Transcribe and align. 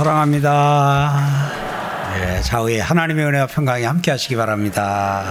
사랑합니다. 0.00 1.50
네, 2.14 2.40
좌우에 2.40 2.80
하나님의 2.80 3.26
은혜와 3.26 3.46
평강이 3.48 3.84
함께 3.84 4.10
하시기 4.10 4.34
바랍니다. 4.34 5.26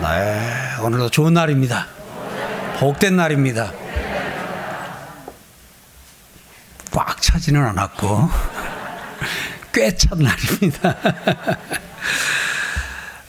네, 0.00 0.40
오늘도 0.82 1.10
좋은 1.10 1.34
날입니다. 1.34 1.86
복된 2.78 3.16
날입니다. 3.16 3.70
꽉 6.90 7.20
차지는 7.20 7.62
않았고, 7.62 8.30
꽤 9.74 9.94
찬 9.94 10.18
날입니다. 10.18 10.96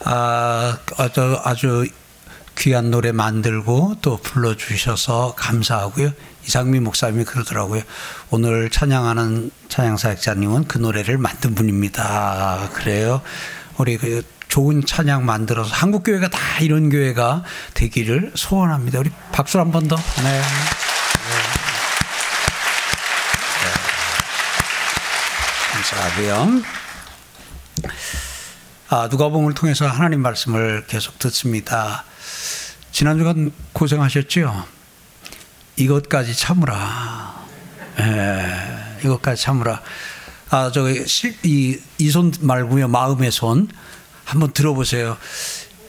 아, 0.06 0.78
아주, 1.44 1.86
귀한 2.62 2.92
노래 2.92 3.10
만들고 3.10 3.96
또 4.02 4.18
불러주셔서 4.18 5.34
감사하고요. 5.36 6.12
이상미 6.44 6.78
목사님이 6.78 7.24
그러더라고요. 7.24 7.82
오늘 8.30 8.70
찬양하는 8.70 9.50
찬양사역자님은 9.68 10.68
그 10.68 10.78
노래를 10.78 11.18
만든 11.18 11.56
분입니다. 11.56 12.68
그래요. 12.72 13.20
우리 13.78 13.96
그 13.96 14.22
좋은 14.46 14.86
찬양 14.86 15.24
만들어서 15.26 15.74
한국 15.74 16.04
교회가 16.04 16.28
다 16.28 16.38
이런 16.60 16.88
교회가 16.88 17.42
되기를 17.74 18.30
소원합니다. 18.36 19.00
우리 19.00 19.10
박수 19.32 19.58
한 19.58 19.72
번 19.72 19.88
더. 19.88 19.96
네. 19.96 20.22
네. 20.22 20.42
감사하고요. 25.72 26.62
아, 28.88 29.08
누가복음을 29.10 29.54
통해서 29.54 29.88
하나님 29.88 30.22
말씀을 30.22 30.84
계속 30.86 31.18
듣습니다. 31.18 32.04
지난주간 32.92 33.52
고생하셨죠? 33.72 34.66
이것까지 35.76 36.34
참으라. 36.36 37.42
예, 38.00 38.98
이것까지 39.04 39.42
참으라. 39.42 39.80
아, 40.50 40.70
저기, 40.72 41.02
이, 41.44 41.78
이 41.98 42.10
손 42.10 42.32
말고요. 42.40 42.88
마음의 42.88 43.32
손. 43.32 43.68
한번 44.24 44.52
들어보세요. 44.52 45.16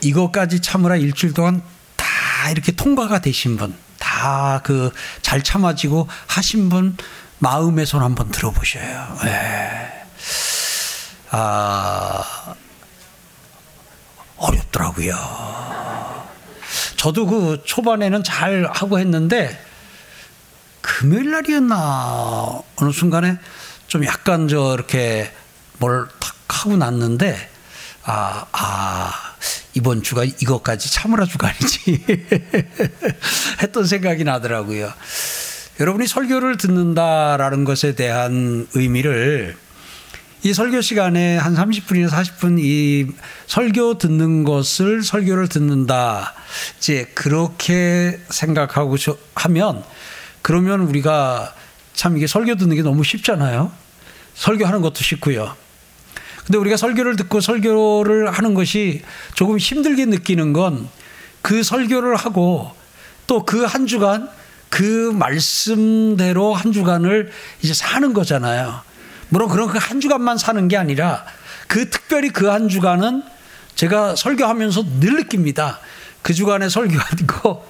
이것까지 0.01 0.61
참으라 0.61 0.95
일주일 0.95 1.33
동안 1.33 1.61
다 1.95 2.05
이렇게 2.49 2.71
통과가 2.73 3.19
되신 3.19 3.57
분, 3.57 3.75
다 3.99 4.61
그 4.63 4.91
잘 5.21 5.43
참아지고 5.43 6.07
하신 6.27 6.69
분, 6.69 6.97
마음의 7.39 7.85
손 7.85 8.01
한번 8.03 8.31
들어보셔요. 8.31 9.17
예. 9.25 9.91
아, 11.31 12.55
어렵더라고요. 14.37 15.15
저도 17.03 17.25
그 17.25 17.61
초반에는 17.65 18.23
잘 18.23 18.65
하고 18.71 18.97
했는데 18.97 19.59
금요일 20.79 21.31
날이었나 21.31 22.61
어느 22.77 22.91
순간에 22.93 23.37
좀 23.87 24.05
약간 24.05 24.47
저 24.47 24.73
이렇게 24.73 25.29
뭘 25.79 26.07
탁 26.21 26.33
하고 26.47 26.77
났는데 26.77 27.35
아, 28.05 28.45
아, 28.53 29.11
이번 29.73 30.01
주가 30.01 30.23
이것까지 30.23 30.93
참으라 30.93 31.25
아니지 31.49 32.05
했던 33.61 33.85
생각이 33.85 34.23
나더라고요. 34.23 34.93
여러분이 35.81 36.07
설교를 36.07 36.55
듣는다라는 36.55 37.65
것에 37.65 37.95
대한 37.95 38.65
의미를 38.75 39.57
이 40.43 40.53
설교 40.53 40.81
시간에 40.81 41.37
한 41.37 41.55
30분이나 41.55 42.09
40분 42.09 42.59
이 42.59 43.07
설교 43.47 43.97
듣는 43.97 44.43
것을 44.43 45.01
설교를 45.01 45.47
듣는다. 45.47 46.33
이제 46.77 47.09
그렇게 47.13 48.19
생각하고 48.29 48.97
하면 49.35 49.83
그러면 50.41 50.81
우리가 50.81 51.53
참 51.93 52.17
이게 52.17 52.27
설교 52.27 52.55
듣는 52.55 52.75
게 52.75 52.81
너무 52.81 53.03
쉽잖아요. 53.05 53.71
설교하는 54.35 54.81
것도 54.81 54.95
쉽고요. 54.95 55.55
근데 56.45 56.57
우리가 56.57 56.75
설교를 56.75 57.15
듣고 57.15 57.39
설교를 57.39 58.29
하는 58.31 58.53
것이 58.53 59.01
조금 59.35 59.57
힘들게 59.57 60.05
느끼는 60.05 60.53
건 60.53 60.89
그 61.43 61.61
설교를 61.61 62.15
하고 62.15 62.71
또 63.27 63.43
그 63.45 63.65
한 63.65 63.85
주간 63.85 64.29
그 64.69 65.11
말씀대로 65.13 66.53
한 66.53 66.71
주간을 66.71 67.31
이제 67.61 67.73
사는 67.73 68.13
거잖아요. 68.13 68.81
물론 69.33 69.49
그런 69.49 69.67
그 69.67 69.79
한 69.79 69.99
주간만 69.99 70.37
사는 70.37 70.67
게 70.67 70.77
아니라 70.77 71.25
그 71.67 71.89
특별히 71.89 72.29
그 72.29 72.51
한 72.51 72.69
주간은 72.69 73.23
제가 73.73 74.15
설교하면서 74.15 74.83
늘 74.99 75.15
느낍니다. 75.15 75.79
그 76.21 76.35
주간에 76.35 76.69
설교한 76.69 77.07
거 77.25 77.65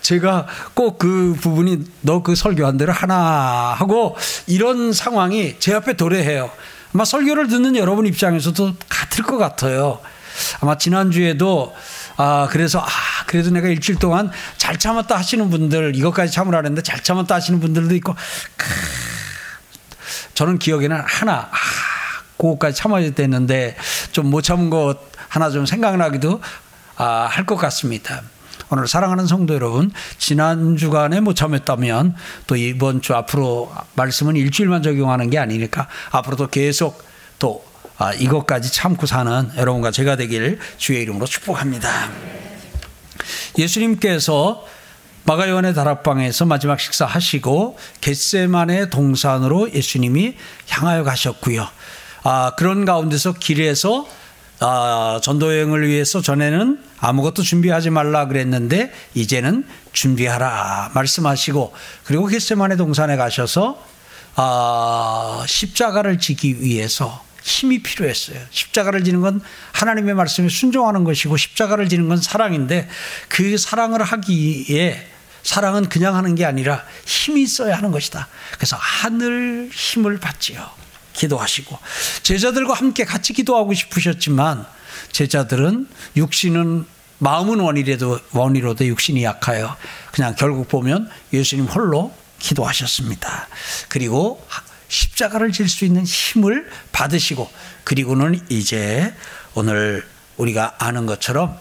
제가 0.00 0.46
꼭 0.72 0.96
그 0.98 1.36
부분이 1.38 1.84
너 2.00 2.22
그 2.22 2.34
설교한 2.34 2.78
대로 2.78 2.92
하나 2.92 3.74
하고 3.78 4.16
이런 4.46 4.94
상황이 4.94 5.56
제 5.58 5.74
앞에 5.74 5.92
도래해요. 5.92 6.50
아마 6.94 7.04
설교를 7.04 7.48
듣는 7.48 7.76
여러분 7.76 8.06
입장에서도 8.06 8.74
같을 8.88 9.24
것 9.24 9.36
같아요. 9.36 10.00
아마 10.60 10.78
지난주에도 10.78 11.74
아, 12.16 12.46
그래서, 12.48 12.78
아, 12.78 12.86
그래도 13.26 13.50
내가 13.50 13.66
일주일 13.66 13.98
동안 13.98 14.30
잘 14.56 14.78
참았다 14.78 15.16
하시는 15.16 15.50
분들, 15.50 15.96
이것까지 15.96 16.32
참으라 16.32 16.58
했는데 16.58 16.80
잘 16.80 17.02
참았다 17.02 17.34
하시는 17.34 17.58
분들도 17.58 17.92
있고, 17.96 18.14
크, 18.56 18.66
저는 20.34 20.58
기억에는 20.58 21.00
하나, 21.04 21.48
아, 21.50 21.56
그거까지 22.36 22.76
참아야 22.76 23.10
됐는데 23.12 23.76
좀 24.12 24.26
못 24.30 24.42
참은 24.42 24.68
것 24.70 24.98
하나 25.28 25.50
좀 25.50 25.66
생각나기도 25.66 26.40
아, 26.96 27.26
할 27.30 27.46
것 27.46 27.56
같습니다. 27.56 28.22
오늘 28.70 28.88
사랑하는 28.88 29.26
성도 29.26 29.54
여러분, 29.54 29.92
지난 30.18 30.76
주간에 30.76 31.20
못 31.20 31.34
참았다면 31.34 32.16
또 32.46 32.56
이번 32.56 33.02
주 33.02 33.14
앞으로 33.14 33.72
말씀은 33.94 34.36
일주일만 34.36 34.82
적용하는 34.82 35.30
게 35.30 35.38
아니니까 35.38 35.86
앞으로도 36.10 36.48
계속 36.48 37.02
또 37.38 37.64
아, 37.98 38.12
이것까지 38.12 38.72
참고 38.72 39.06
사는 39.06 39.50
여러분과 39.56 39.90
제가 39.92 40.16
되길 40.16 40.58
주의 40.78 41.02
이름으로 41.02 41.26
축복합니다. 41.26 41.88
예수님께서 43.58 44.64
마가요한의 45.26 45.74
다락방에서 45.74 46.44
마지막 46.44 46.78
식사하시고 46.78 47.78
겟세만의 48.02 48.90
동산으로 48.90 49.72
예수님이 49.72 50.36
향하여 50.68 51.02
가셨고요. 51.02 51.66
아, 52.24 52.52
그런 52.56 52.84
가운데서 52.84 53.34
길에서 53.34 54.06
아, 54.60 55.20
전도 55.22 55.52
여행을 55.52 55.88
위해서 55.88 56.20
전에는 56.20 56.82
아무것도 56.98 57.42
준비하지 57.42 57.90
말라 57.90 58.26
그랬는데 58.26 58.92
이제는 59.14 59.66
준비하라 59.92 60.92
말씀하시고 60.94 61.74
그리고 62.04 62.26
겟세만의 62.26 62.76
동산에 62.76 63.16
가셔서 63.16 63.82
아, 64.36 65.44
십자가를 65.46 66.18
지기 66.18 66.60
위해서 66.60 67.22
힘이 67.42 67.82
필요했어요. 67.82 68.38
십자가를 68.50 69.04
지는 69.04 69.20
건 69.20 69.40
하나님의 69.72 70.14
말씀에 70.14 70.48
순종하는 70.48 71.04
것이고 71.04 71.36
십자가를 71.36 71.88
지는 71.88 72.08
건 72.08 72.18
사랑인데 72.18 72.88
그 73.28 73.58
사랑을 73.58 74.02
하기에 74.02 75.13
사랑은 75.44 75.88
그냥 75.88 76.16
하는 76.16 76.34
게 76.34 76.44
아니라 76.44 76.84
힘이 77.06 77.42
있어야 77.42 77.76
하는 77.76 77.92
것이다. 77.92 78.26
그래서 78.56 78.76
하늘 78.80 79.70
힘을 79.72 80.18
받지요. 80.18 80.68
기도하시고 81.12 81.78
제자들과 82.24 82.74
함께 82.74 83.04
같이 83.04 83.32
기도하고 83.32 83.72
싶으셨지만 83.72 84.66
제자들은 85.12 85.86
육신은 86.16 86.86
마음은 87.18 87.60
원이라도 87.60 88.18
원이로도 88.32 88.84
육신이 88.86 89.22
약하여 89.22 89.76
그냥 90.12 90.34
결국 90.36 90.66
보면 90.66 91.08
예수님 91.32 91.66
홀로 91.66 92.12
기도하셨습니다. 92.40 93.46
그리고 93.88 94.44
십자가를 94.88 95.52
질 95.52 95.68
수 95.68 95.84
있는 95.84 96.04
힘을 96.04 96.68
받으시고 96.92 97.50
그리고는 97.84 98.40
이제 98.48 99.14
오늘 99.54 100.06
우리가 100.36 100.74
아는 100.78 101.06
것처럼 101.06 101.56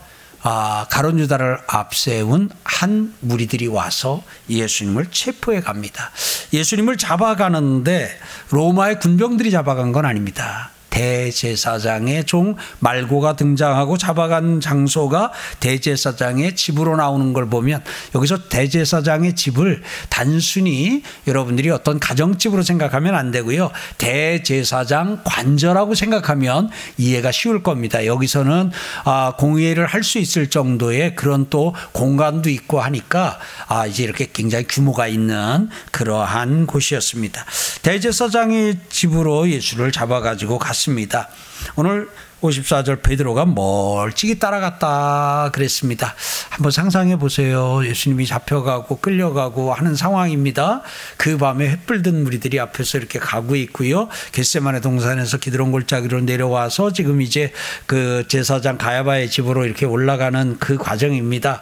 아, 0.46 0.86
가론 0.90 1.20
유다를 1.20 1.58
앞세운 1.68 2.50
한 2.66 3.14
무리들이 3.22 3.68
와서 3.68 4.24
예수님을 4.50 5.08
체포해 5.10 5.62
갑니다. 5.62 6.12
예수님을 6.52 6.98
잡아가는데 6.98 8.20
로마의 8.52 9.00
군병들이 9.00 9.52
잡아간 9.52 9.94
건 9.94 10.06
아닙니다. 10.06 10.73
대제사장의 10.94 12.26
종 12.26 12.56
말고가 12.80 13.36
등장하고 13.36 13.98
잡아간 13.98 14.62
장소가 14.62 15.32
대제사장의 15.60 16.56
집으로 16.56 16.96
나오는 16.96 17.34
걸 17.34 17.50
보면 17.50 17.84
여기서 18.14 18.48
대제사장의 18.50 19.36
집을 19.36 19.82
단순히 20.10 21.02
여러분들이 21.26 21.72
어떤 21.72 22.00
가정집으로 22.00 22.62
생각하면 22.62 23.16
안 23.16 23.32
되고요. 23.32 23.72
대제사장 23.98 25.22
관저라고 25.24 25.96
생각하면 25.96 26.70
이해가 27.00 27.32
쉬울 27.32 27.64
겁니다. 27.64 28.06
여기서는 28.06 28.72
아, 29.06 29.34
공예를 29.38 29.88
할 29.88 30.04
수 30.04 30.20
있을 30.20 30.50
정도의 30.50 31.16
그런 31.16 31.48
또 31.50 31.74
공간도 31.94 32.50
있고 32.50 32.82
하니까 32.82 33.40
아, 33.70 33.88
이제 33.88 34.04
이렇게 34.04 34.28
굉장히 34.34 34.66
규모가 34.68 35.08
있는 35.08 35.70
그러한 35.92 36.68
곳이었습니다. 36.68 37.46
대제사장의 37.84 38.80
집으로 38.90 39.50
예수를 39.50 39.94
잡아가지고 39.94 40.60
갔습니다. 40.60 40.83
따라갔습니다. 40.84 41.30
오늘 41.76 42.10
54절 42.42 43.02
베드로가 43.02 43.46
멀찍이 43.46 44.38
따라갔다 44.38 45.52
그랬습니다. 45.54 46.14
한번 46.50 46.72
상상해 46.72 47.16
보세요. 47.16 47.86
예수님이 47.86 48.26
잡혀가고 48.26 48.98
끌려가고 48.98 49.74
하는 49.74 49.96
상황입니다. 49.96 50.82
그 51.16 51.38
밤에 51.38 51.74
횃불 51.74 52.04
든 52.04 52.24
무리들이 52.24 52.60
앞에서 52.60 52.98
이렇게 52.98 53.18
가고 53.18 53.56
있고요. 53.56 54.10
겟세만의 54.34 54.82
동산에서 54.82 55.38
기드론 55.38 55.72
골짜기로 55.72 56.22
내려와서 56.22 56.92
지금 56.92 57.22
이제 57.22 57.54
그 57.86 58.26
제사장 58.28 58.78
가야바의 58.78 59.30
집으로 59.30 59.66
이렇게 59.66 59.86
올라가는 59.86 60.58
그 60.60 60.78
과정입니다. 60.78 61.62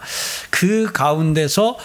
그 0.50 0.92
가운데서 0.92 1.78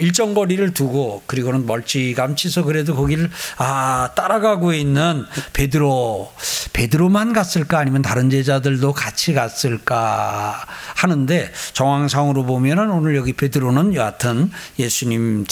일정 0.00 0.34
거리를 0.34 0.72
두고 0.74 1.22
그리고는 1.26 1.66
멀찌감치서 1.66 2.64
그래도 2.64 2.94
거기를 2.94 3.30
아 3.56 4.10
따라가고 4.14 4.72
있는 4.74 5.24
베드로 5.52 6.32
베드로만 6.72 7.32
갔을까 7.32 7.78
아니면 7.78 8.02
다른 8.02 8.30
제자들도 8.30 8.92
같이 8.92 9.32
갔을까 9.32 10.64
하는데 10.96 11.50
정황상으로 11.72 12.44
보면은 12.44 12.90
오늘 12.90 13.16
여기 13.16 13.32
베드로는 13.32 13.94
여하튼 13.94 14.50
예수님이 14.78 15.44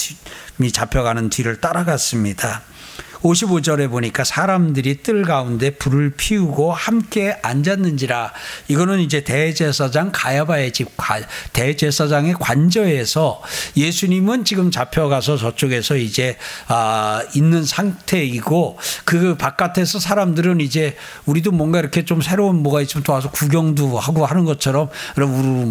잡혀가는 0.71 1.29
뒤를 1.29 1.59
따라갔습니다. 1.59 2.61
55절에 3.23 3.89
보니까 3.89 4.23
사람들이 4.23 5.03
뜰 5.03 5.23
가운데 5.23 5.71
불을 5.71 6.13
피우고 6.15 6.71
함께 6.71 7.37
앉았는지라 7.41 8.31
이거는 8.69 8.99
이제 8.99 9.23
대제사장 9.23 10.11
가야바의 10.13 10.71
집 10.71 10.89
대제사장의 11.53 12.35
관저에서 12.39 13.41
예수님은 13.75 14.45
지금 14.45 14.71
잡혀가서 14.71 15.37
저쪽에서 15.37 15.97
이제 15.97 16.37
아 16.67 17.21
있는 17.35 17.65
상태이고 17.65 18.77
그 19.03 19.35
바깥에서 19.35 19.99
사람들은 19.99 20.61
이제 20.61 20.95
우리도 21.25 21.51
뭔가 21.51 21.79
이렇게 21.79 22.05
좀 22.05 22.21
새로운 22.21 22.63
뭐가 22.63 22.81
있으면 22.81 23.03
또 23.03 23.13
와서 23.13 23.29
구경도 23.31 23.99
하고 23.99 24.25
하는 24.25 24.45
것처럼 24.45 24.89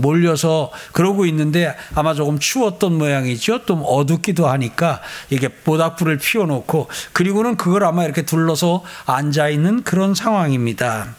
몰려서 0.00 0.71
그러고 0.93 1.25
있는데 1.27 1.75
아마 1.95 2.15
조금 2.15 2.39
추웠던 2.39 2.99
모양이죠. 2.99 3.65
좀 3.65 3.83
어둡기도 3.85 4.49
하니까 4.49 5.00
이게 5.31 5.49
모닥불을 5.65 6.19
피워놓고 6.19 6.89
그리고 7.12 7.38
그리고는 7.38 7.56
그걸 7.56 7.85
아마 7.85 8.05
이렇게 8.05 8.23
둘러서 8.23 8.82
앉아 9.06 9.49
있는 9.49 9.85
그런 9.85 10.14
상황입니다. 10.14 11.14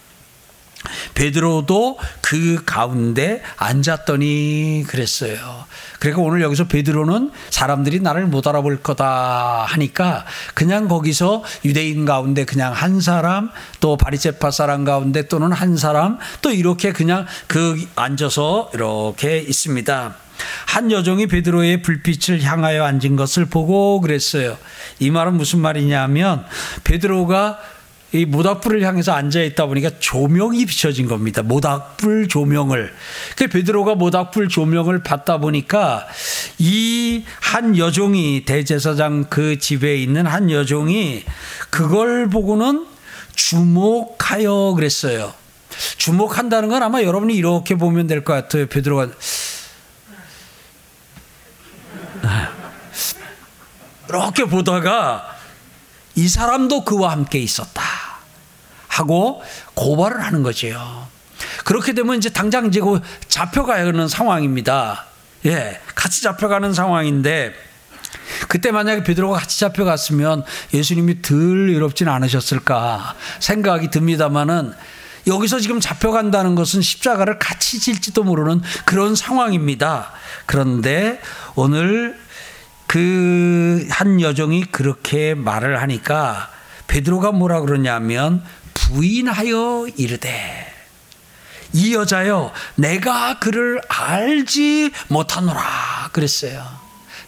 베드로도 1.14 1.98
그 2.22 2.62
가운데 2.66 3.42
앉았더니 3.56 4.84
그랬어요. 4.88 5.66
그러니까 6.00 6.22
오늘 6.22 6.42
여기서 6.42 6.68
베드로는 6.68 7.32
사람들이 7.50 8.02
나를 8.02 8.28
못 8.28 8.48
알아볼 8.48 8.82
거다 8.82 9.66
하니까 9.68 10.26
그냥 10.54 10.90
거기서 10.90 11.44
유대인 11.64 12.06
가운데 12.06 12.44
그냥 12.44 12.74
한 12.74 13.00
사람 13.00 13.50
또 13.80 13.96
바리세파 13.96 14.52
사람 14.52 14.84
가운데 14.84 15.28
또는 15.28 15.54
한 15.54 15.78
사람 15.78 16.18
또 16.42 16.52
이렇게 16.52 16.92
그냥 16.92 17.26
그 17.48 17.82
앉아서 17.96 18.72
이렇게 18.74 19.40
있습니다. 19.40 20.16
한 20.66 20.92
여종이 20.92 21.28
베드로의 21.28 21.82
불빛을 21.82 22.42
향하여 22.44 22.84
앉은 22.84 23.16
것을 23.16 23.46
보고 23.46 24.02
그랬어요. 24.02 24.58
이 25.00 25.10
말은 25.12 25.36
무슨 25.36 25.60
말이냐면 25.60 26.46
베드로가 26.84 27.60
이 28.12 28.26
모닥불을 28.26 28.82
향해서 28.82 29.12
앉아 29.12 29.40
있다 29.42 29.68
보니까 29.68 29.92
조명이 30.00 30.66
비춰진 30.66 31.08
겁니다. 31.08 31.44
모닥불 31.44 32.28
조명을. 32.28 32.92
그 33.36 33.48
베드로가 33.48 33.94
모닥불 33.96 34.50
조명을 34.50 35.04
받다 35.04 35.38
보니까 35.38 36.08
이 36.58 37.24
한 37.40 37.78
여종이 37.78 38.44
대제사장 38.46 39.26
그 39.30 39.58
집에 39.58 39.96
있는 39.98 40.28
한 40.28 40.52
여종이 40.52 41.24
그걸 41.72 42.30
보고는 42.30 42.86
주목하여 43.34 44.74
그랬어요. 44.76 45.34
주목한다는 45.98 46.70
건 46.70 46.84
아마 46.84 47.02
여러분이 47.02 47.36
이렇게 47.36 47.76
보면 47.76 48.06
될 48.08 48.24
것 48.24 48.34
같아요. 48.34 48.68
베드로가 48.68 49.10
이렇게 54.08 54.46
보다가 54.46 55.36
이 56.16 56.28
사람도 56.28 56.84
그와 56.84 57.12
함께 57.12 57.40
있었다 57.40 57.82
하고 58.88 59.42
고발을 59.76 60.22
하는 60.22 60.44
거지요. 60.44 61.08
그렇게 61.64 61.94
되면 61.94 62.18
이제 62.18 62.30
당장 62.30 62.66
이제 62.66 62.82
잡혀가는 63.28 64.08
상황입니다. 64.08 65.06
예, 65.46 65.80
같이 65.96 66.22
잡혀가는 66.22 66.74
상황인데 66.74 67.54
그때 68.48 68.72
만약에 68.72 69.04
베드로가 69.04 69.40
같이 69.40 69.60
잡혀갔으면 69.60 70.44
예수님이 70.74 71.22
덜 71.22 71.72
외롭진 71.72 72.08
않으셨을까 72.08 73.16
생각이 73.40 73.90
듭니다만은 73.90 74.74
여기서 75.28 75.60
지금 75.60 75.80
잡혀간다는 75.80 76.56
것은 76.56 76.82
십자가를 76.82 77.40
같이 77.40 77.80
질지도 77.80 78.24
모르는 78.24 78.62
그런 78.86 79.16
상황입니다. 79.16 80.12
그런데 80.46 81.22
오늘 81.56 82.20
그 82.88 83.70
한 83.90 84.22
여종이 84.22 84.64
그렇게 84.66 85.34
말을 85.36 85.82
하니까 85.82 86.50
베드로가 86.88 87.32
뭐라 87.32 87.62
그러냐면 87.62 88.44
부인하여 88.74 89.88
이르되 89.96 90.74
이 91.74 91.94
여자여 91.94 92.52
내가 92.76 93.40
그를 93.40 93.82
알지 93.88 94.92
못하노라 95.10 96.10
그랬어요. 96.14 96.66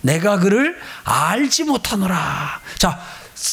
내가 0.01 0.39
그를 0.39 0.75
알지 1.03 1.65
못하노라. 1.65 2.59
자, 2.79 2.99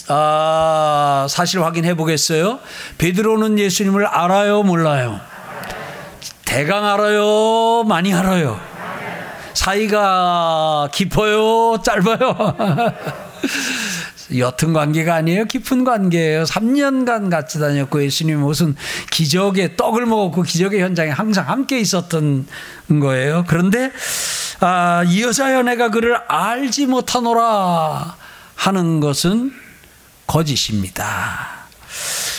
아, 0.08 1.26
사실 1.28 1.62
확인해 1.62 1.94
보겠어요. 1.94 2.60
베드로는 2.98 3.58
예수님을 3.58 4.06
알아요, 4.06 4.62
몰라요? 4.62 5.20
대강 6.44 6.84
알아요, 6.84 7.84
많이 7.84 8.12
알아요. 8.12 8.60
사이가 9.54 10.88
깊어요, 10.92 11.80
짧아요? 11.82 12.56
옅은 14.30 14.74
관계가 14.74 15.14
아니에요. 15.14 15.46
깊은 15.46 15.84
관계예요. 15.84 16.44
3년간 16.44 17.30
같이 17.30 17.58
다녔고 17.58 18.02
예수님 18.04 18.40
무슨 18.40 18.76
기적의 19.10 19.76
떡을 19.76 20.04
먹었고 20.04 20.42
기적의 20.42 20.82
현장에 20.82 21.10
항상 21.10 21.48
함께 21.48 21.80
있었던 21.80 22.46
거예요. 23.00 23.44
그런데 23.48 23.90
아, 24.60 25.02
이 25.06 25.22
여자여 25.22 25.62
내가 25.62 25.90
그를 25.90 26.16
알지 26.28 26.86
못하노라 26.86 28.16
하는 28.54 29.00
것은 29.00 29.52
거짓입니다. 30.28 31.48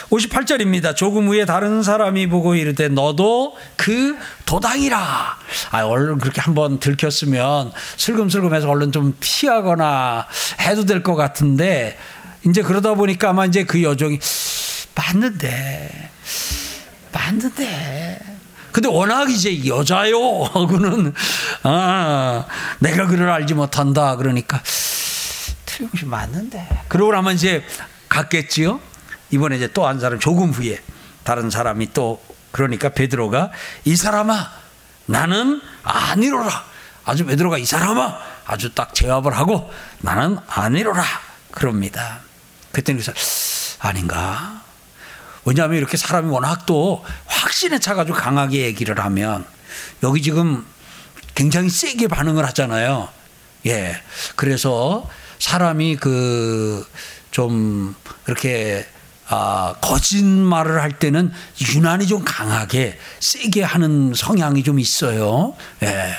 58절입니다. 0.10 0.96
조금 0.96 1.28
후에 1.28 1.46
다른 1.46 1.84
사람이 1.84 2.28
보고 2.28 2.56
이르되 2.56 2.88
너도 2.88 3.58
그 3.76 4.18
도당이라. 4.46 4.98
아, 5.72 5.82
얼른 5.84 6.20
그렇게 6.20 6.40
한번 6.42 6.80
들켰으면 6.80 7.72
슬금슬금해서 7.98 8.70
얼른 8.70 8.92
좀 8.92 9.16
피하거나 9.20 10.26
해도 10.62 10.86
될 10.86 11.04
것 11.04 11.16
같은데 11.16 11.98
이제 12.48 12.62
그러다 12.62 12.94
보니까 12.94 13.30
아마 13.32 13.46
이제 13.46 13.64
그 13.66 13.84
여종이 13.84 14.20
맞는데 14.96 16.10
맞는데 17.12 18.20
근데 18.72 18.88
워낙 18.88 19.30
이제 19.30 19.66
여자요 19.68 20.44
하고는 20.44 21.14
아 21.64 22.46
내가 22.80 23.08
그를 23.08 23.30
알지 23.30 23.54
못한다 23.56 24.16
그러니까 24.16 24.62
틀림없이 25.80 26.06
맞는데 26.06 26.84
그러고 26.90 27.14
나면 27.14 27.36
이제 27.36 27.64
갔겠지요 28.10 28.82
이번에 29.32 29.56
이제 29.56 29.72
또 29.72 29.88
한 29.88 30.00
사람 30.00 30.20
조금 30.20 30.52
후에 30.52 30.80
다른 31.24 31.50
사람이 31.50 31.94
또 31.94 32.22
그러니까 32.52 32.90
베드로가 32.90 33.52
이 33.86 33.96
사람아 33.96 34.52
나는 35.06 35.62
아니로라. 35.84 36.66
아주 37.06 37.26
베드로가 37.26 37.58
이 37.58 37.66
사람아 37.66 38.20
아주 38.46 38.74
딱 38.76 38.94
제압을 38.94 39.36
하고 39.36 39.72
나는 40.00 40.38
아니로라 40.48 41.04
그럽니다. 41.52 42.20
그때는 42.72 43.02
그래서 43.02 43.78
아닌가? 43.80 44.62
왜냐하면 45.46 45.78
이렇게 45.78 45.98
사람이 45.98 46.30
워낙 46.30 46.66
또 46.66 47.04
확신에 47.26 47.80
차가지고 47.80 48.18
강하게 48.18 48.62
얘기를 48.62 49.00
하면 49.00 49.46
여기 50.04 50.22
지금 50.22 50.66
굉장히 51.34 51.70
세게 51.70 52.08
반응을 52.08 52.46
하잖아요. 52.48 53.10
예. 53.66 54.00
그래서 54.36 55.10
사람이 55.40 55.96
그 55.98 56.86
좀 57.32 57.96
이렇게 58.28 58.86
아, 59.28 59.76
거짓말을 59.82 60.82
할 60.82 60.98
때는 60.98 61.32
유난히 61.74 62.08
좀 62.08 62.24
강하게 62.26 62.98
세게 63.20 63.62
하는 63.64 64.14
성향이 64.16 64.64
좀 64.64 64.80
있어요. 64.80 65.56
예. 65.84 66.16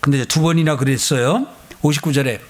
근데 0.00 0.24
두 0.26 0.42
번이나 0.42 0.76
그랬어요. 0.76 1.46
59절에 1.82 2.40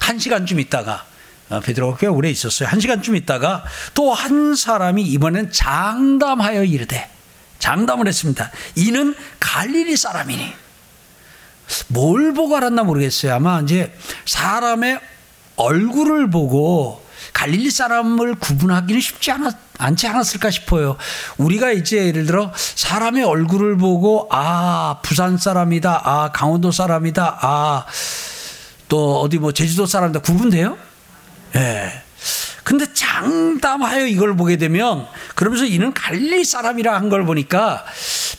한 0.00 0.18
시간쯤 0.18 0.60
있다가 0.60 1.04
어, 1.50 1.60
베드로가 1.60 1.98
꽤 1.98 2.06
오래 2.06 2.30
있었어요. 2.30 2.68
한 2.68 2.78
시간쯤 2.78 3.16
있다가 3.16 3.64
또 3.94 4.12
한 4.12 4.54
사람이 4.54 5.02
이번엔 5.02 5.50
장담하여 5.50 6.64
이르되 6.64 7.10
장담을 7.58 8.06
했습니다. 8.06 8.50
이는 8.76 9.14
갈릴리 9.40 9.96
사람이니 9.96 10.54
뭘 11.88 12.34
보고 12.34 12.56
알았나 12.56 12.84
모르겠어요. 12.84 13.34
아마 13.34 13.60
이제 13.60 13.92
사람의 14.26 15.00
얼굴을 15.56 16.30
보고 16.30 17.02
갈릴리 17.32 17.70
사람을 17.70 18.34
구분하기는 18.36 19.00
쉽지 19.00 19.30
않았, 19.30 19.54
않지 19.78 20.06
않았을까 20.06 20.50
싶어요. 20.50 20.96
우리가 21.38 21.72
이제 21.72 22.06
예를 22.06 22.26
들어 22.26 22.52
사람의 22.54 23.24
얼굴을 23.24 23.76
보고 23.78 24.28
아 24.30 25.00
부산 25.02 25.38
사람이다, 25.38 26.02
아 26.04 26.32
강원도 26.32 26.70
사람이다, 26.70 27.38
아 27.40 27.86
또 28.92 29.22
어디 29.22 29.38
뭐 29.38 29.52
제주도 29.52 29.86
사람이다 29.86 30.20
구분돼요? 30.20 30.76
예. 31.54 31.58
네. 31.58 32.02
근데 32.62 32.91
장담하여 33.22 34.06
이걸 34.06 34.36
보게 34.36 34.56
되면 34.56 35.06
그러면서 35.34 35.64
이는 35.64 35.92
갈릴리 35.94 36.44
사람이라 36.44 36.94
한 36.94 37.12
걸 37.12 37.26
보니까 37.26 37.84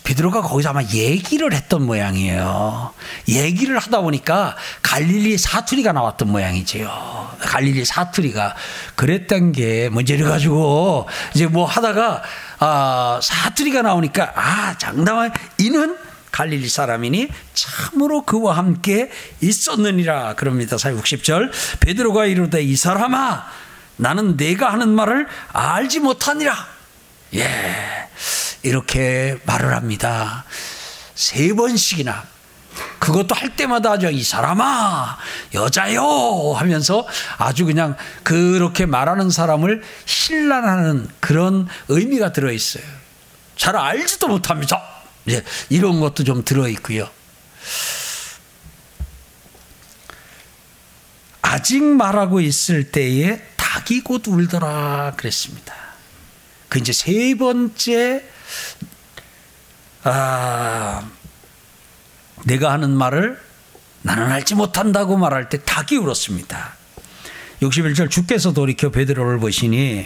베드로가 0.03 0.41
거기서 0.41 0.69
아마 0.69 0.81
얘기를 0.81 1.53
했던 1.53 1.85
모양이에요. 1.85 2.91
얘기를 3.27 3.77
하다 3.77 4.01
보니까 4.01 4.55
갈릴리 4.81 5.37
사투리가 5.37 5.91
나왔던 5.91 6.31
모양이지요. 6.31 7.35
갈릴리 7.39 7.85
사투리가 7.85 8.55
그랬던 8.95 9.51
게 9.51 9.91
이래 10.07 10.23
가지고 10.23 11.07
이제 11.35 11.45
뭐 11.45 11.65
하다가 11.67 12.23
아 12.59 13.19
사투리가 13.21 13.83
나오니까 13.83 14.33
아 14.35 14.75
장담하여 14.79 15.29
이는 15.59 15.97
갈릴리 16.31 16.67
사람이니 16.67 17.27
참으로 17.53 18.23
그와 18.23 18.57
함께 18.57 19.11
있었느니라 19.39 20.33
그럽니다. 20.33 20.77
60절 20.77 21.51
베드로가 21.79 22.25
이르되 22.25 22.63
이 22.63 22.75
사람아 22.75 23.45
나는 23.97 24.38
내가 24.38 24.71
하는 24.71 24.89
말을 24.89 25.27
알지 25.51 26.00
못하니라. 26.00 26.67
예. 27.35 28.09
이렇게 28.63 29.38
말을 29.45 29.75
합니다. 29.75 30.45
세 31.15 31.53
번씩이나. 31.53 32.23
그것도 33.00 33.35
할 33.35 33.55
때마다 33.55 33.91
아주 33.91 34.09
이 34.09 34.23
사람아, 34.23 35.17
여자요 35.53 36.53
하면서 36.55 37.05
아주 37.38 37.65
그냥 37.65 37.95
그렇게 38.23 38.85
말하는 38.85 39.29
사람을 39.29 39.83
신란하는 40.05 41.09
그런 41.19 41.67
의미가 41.89 42.31
들어 42.31 42.51
있어요. 42.51 42.83
잘 43.57 43.75
알지도 43.75 44.27
못합니다. 44.27 44.81
예, 45.29 45.43
이런 45.69 46.00
것도 46.00 46.23
좀 46.23 46.43
들어 46.43 46.67
있고요. 46.69 47.09
아직 51.41 51.83
말하고 51.83 52.39
있을 52.41 52.91
때에 52.91 53.39
닭이 53.73 54.01
곧 54.01 54.27
울더라 54.27 55.13
그랬습니다. 55.17 55.73
그 56.69 56.77
이제 56.77 56.93
세 56.93 57.33
번째 57.35 58.23
아 60.03 61.09
내가 62.45 62.71
하는 62.71 62.91
말을 62.95 63.41
나는 64.03 64.31
알지 64.31 64.53
못한다고 64.55 65.17
말할 65.17 65.49
때 65.49 65.59
닭이 65.63 65.97
울었습니다. 65.97 66.75
61절 67.63 68.11
주께서 68.11 68.53
돌이켜 68.53 68.91
베드로를 68.91 69.39
보시니 69.39 70.05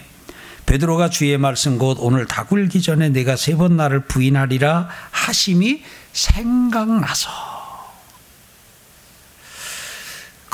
베드로가 0.65 1.09
주의 1.09 1.38
말씀 1.38 1.77
곧 1.77 1.97
오늘 2.00 2.25
닭 2.25 2.53
울기 2.53 2.81
전에 2.81 3.09
내가 3.09 3.36
세 3.36 3.57
번 3.57 3.75
나를 3.75 4.01
부인하리라 4.05 4.88
하심이 5.12 5.83
생각나서 6.13 7.57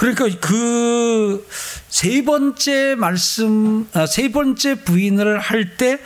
그러니까 0.04 0.38
그 0.42 1.48
세 1.88 2.24
번째 2.26 2.96
말씀, 2.96 3.88
아, 3.94 4.06
세 4.06 4.30
번째 4.32 4.84
부인을 4.84 5.40
할 5.40 5.78
때 5.78 6.00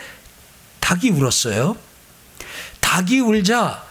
닭이 0.81 1.09
울었어요. 1.09 1.75
닭이 2.79 3.21
울자 3.21 3.83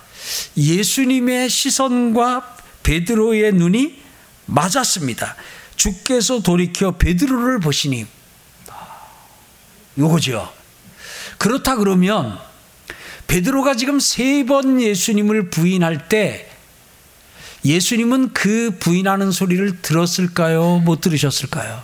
예수님의 0.57 1.49
시선과 1.51 2.57
베드로의 2.85 3.53
눈이 3.55 4.01
맞았습니다. 4.47 5.35
주께서 5.75 6.41
돌이켜 6.41 6.93
베드로를 6.93 7.59
보시니 7.59 8.07
요거죠. 9.99 10.53
그렇다 11.39 11.77
그러면 11.77 12.39
베드로가 13.27 13.75
지금 13.75 13.99
세 13.99 14.45
번 14.45 14.81
예수님을 14.81 15.51
부인할 15.51 16.09
때 16.09 16.46
예수님은 17.67 18.33
그 18.33 18.77
부인하는 18.79 19.33
소리를 19.33 19.83
들었을까요? 19.83 20.79
못 20.79 21.01
들으셨을까요? 21.01 21.83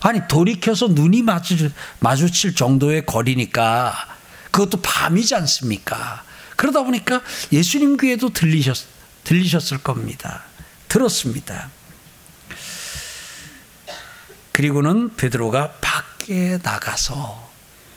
아니, 0.00 0.20
돌이켜서 0.28 0.88
눈이 0.88 1.22
마주, 1.22 1.70
마주칠 2.00 2.54
정도의 2.54 3.06
거리니까 3.06 3.94
그것도 4.50 4.82
밤이지 4.82 5.34
않습니까? 5.36 6.22
그러다 6.56 6.82
보니까 6.82 7.22
예수님 7.50 7.96
귀에도 7.96 8.28
들리셨, 8.28 8.76
들리셨을 9.24 9.78
겁니다. 9.78 10.44
들었습니다. 10.88 11.70
그리고는 14.52 15.16
베드로가 15.16 15.72
밖에 15.80 16.58
나가서 16.62 17.50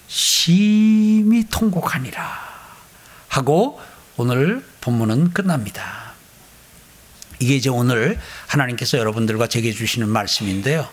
심히 0.07 1.43
통곡하니라 1.49 2.47
하고 3.27 3.79
오늘 4.15 4.65
본문은 4.79 5.33
끝납니다. 5.33 6.06
이게 7.39 7.55
이제 7.55 7.69
오늘 7.69 8.19
하나님께서 8.47 8.97
여러분들과 8.97 9.47
제게 9.47 9.71
주시는 9.71 10.09
말씀인데요. 10.09 10.87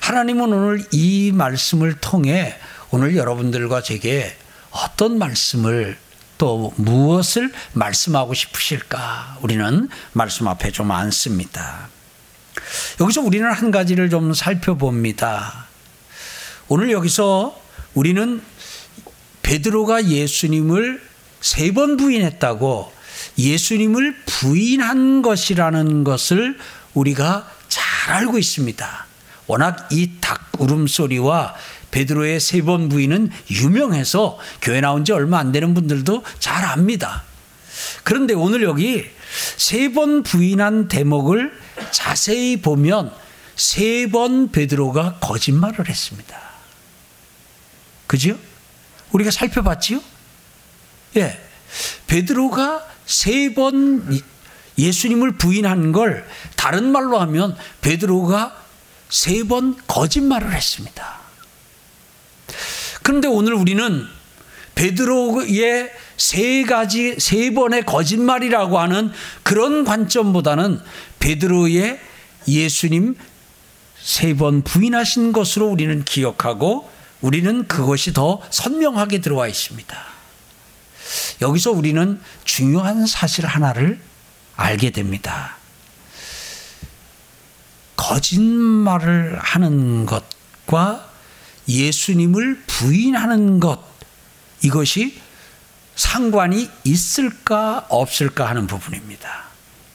하나님은 0.00 0.52
오늘 0.52 0.84
이 0.90 1.32
말씀을 1.32 1.94
통해 2.00 2.56
오늘 2.90 3.16
여러분들과 3.16 3.82
제게 3.82 4.34
어떤 4.70 5.18
말씀을 5.18 5.96
또 6.36 6.72
무엇을 6.76 7.52
말씀하고 7.74 8.34
싶으실까? 8.34 9.38
우리는 9.42 9.88
말씀 10.12 10.48
앞에 10.48 10.72
좀 10.72 10.90
앉습니다. 10.90 11.88
여기서 13.00 13.20
우리는 13.20 13.50
한 13.50 13.70
가지를 13.70 14.10
좀 14.10 14.34
살펴봅니다. 14.34 15.66
오늘 16.68 16.90
여기서 16.90 17.60
우리는 17.94 18.42
베드로가 19.42 20.06
예수님을 20.06 21.02
세 21.40 21.72
번 21.72 21.96
부인했다고 21.98 22.93
예수님을 23.38 24.16
부인한 24.26 25.22
것이라는 25.22 26.04
것을 26.04 26.58
우리가 26.94 27.50
잘 27.68 28.14
알고 28.16 28.38
있습니다. 28.38 29.06
워낙 29.46 29.88
이 29.92 30.20
닭 30.20 30.40
울음소리와 30.58 31.54
베드로의 31.90 32.40
세 32.40 32.62
번 32.62 32.88
부인은 32.88 33.30
유명해서 33.50 34.38
교회 34.62 34.80
나온 34.80 35.04
지 35.04 35.12
얼마 35.12 35.38
안 35.38 35.52
되는 35.52 35.74
분들도 35.74 36.24
잘 36.38 36.64
압니다. 36.64 37.22
그런데 38.04 38.34
오늘 38.34 38.62
여기 38.62 39.04
세 39.56 39.88
번 39.92 40.22
부인한 40.22 40.88
대목을 40.88 41.52
자세히 41.90 42.56
보면 42.60 43.12
세 43.56 44.06
번 44.10 44.50
베드로가 44.50 45.18
거짓말을 45.20 45.88
했습니다. 45.88 46.40
그죠? 48.06 48.38
우리가 49.12 49.30
살펴봤지요? 49.30 50.00
예. 51.16 51.40
베드로가 52.06 52.84
세 53.06 53.54
번 53.54 54.20
예수님을 54.76 55.32
부인한 55.36 55.92
걸 55.92 56.26
다른 56.56 56.90
말로 56.90 57.18
하면 57.20 57.56
베드로가 57.80 58.56
세 59.08 59.44
번 59.44 59.76
거짓말을 59.86 60.52
했습니다. 60.52 61.20
그런데 63.02 63.28
오늘 63.28 63.54
우리는 63.54 64.06
베드로의 64.74 65.90
세 66.16 66.62
가지 66.64 67.16
세 67.18 67.52
번의 67.52 67.84
거짓말이라고 67.86 68.78
하는 68.78 69.12
그런 69.42 69.84
관점보다는 69.84 70.80
베드로의 71.20 72.00
예수님 72.48 73.14
세 74.00 74.34
번 74.34 74.62
부인하신 74.62 75.32
것으로 75.32 75.66
우리는 75.66 76.04
기억하고 76.04 76.90
우리는 77.20 77.66
그것이 77.68 78.12
더 78.12 78.40
선명하게 78.50 79.20
들어와 79.20 79.48
있습니다. 79.48 80.13
여기서 81.40 81.72
우리는 81.72 82.20
중요한 82.44 83.06
사실 83.06 83.46
하나를 83.46 84.00
알게 84.56 84.90
됩니다. 84.90 85.56
거짓말을 87.96 89.38
하는 89.38 90.06
것과 90.06 91.10
예수님을 91.68 92.64
부인하는 92.66 93.60
것, 93.60 93.80
이것이 94.62 95.20
상관이 95.96 96.68
있을까 96.84 97.86
없을까 97.88 98.48
하는 98.48 98.66
부분입니다. 98.66 99.44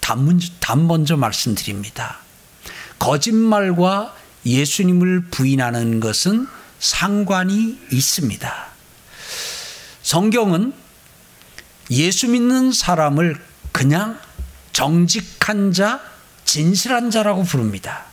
단 0.01 0.87
먼저 0.87 1.17
말씀드립니다. 1.17 2.17
거짓말과 2.97 4.15
예수님을 4.45 5.25
부인하는 5.29 5.99
것은 5.99 6.47
상관이 6.79 7.79
있습니다. 7.91 8.67
성경은 10.01 10.73
예수 11.91 12.29
믿는 12.29 12.71
사람을 12.71 13.39
그냥 13.71 14.19
정직한 14.71 15.71
자, 15.73 16.01
진실한 16.45 17.11
자라고 17.11 17.43
부릅니다. 17.43 18.05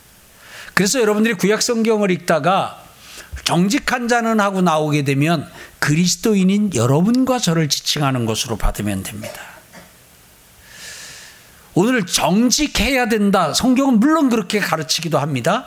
그래서 0.73 0.99
여러분들이 0.99 1.33
구약 1.35 1.61
성경을 1.61 2.11
읽다가 2.11 2.83
정직한 3.43 4.07
자는 4.07 4.39
하고 4.39 4.61
나오게 4.61 5.03
되면 5.03 5.49
그리스도인인 5.79 6.75
여러분과 6.75 7.39
저를 7.39 7.69
지칭하는 7.69 8.25
것으로 8.25 8.57
받으면 8.57 9.03
됩니다. 9.03 9.41
오늘 11.73 12.05
정직해야 12.05 13.07
된다. 13.07 13.53
성경은 13.53 13.99
물론 13.99 14.29
그렇게 14.29 14.59
가르치기도 14.59 15.19
합니다. 15.19 15.65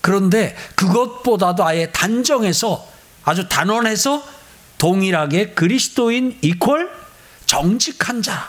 그런데 0.00 0.56
그것보다도 0.74 1.64
아예 1.66 1.90
단정해서 1.92 2.88
아주 3.24 3.46
단언해서 3.48 4.26
동일하게 4.78 5.50
그리스도인 5.50 6.38
이퀄 6.40 6.88
정직한 7.50 8.22
자. 8.22 8.48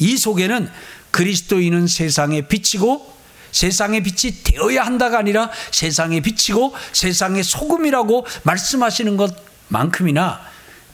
이 0.00 0.16
속에는 0.16 0.68
그리스도인은 1.12 1.86
세상에 1.86 2.48
비치고 2.48 3.16
세상의 3.52 4.02
빛이 4.02 4.42
되어야 4.42 4.84
한다가 4.84 5.18
아니라 5.18 5.48
세상에 5.70 6.20
비치고 6.20 6.74
세상의 6.92 7.44
소금이라고 7.44 8.26
말씀하시는 8.42 9.16
것만큼이나 9.16 10.40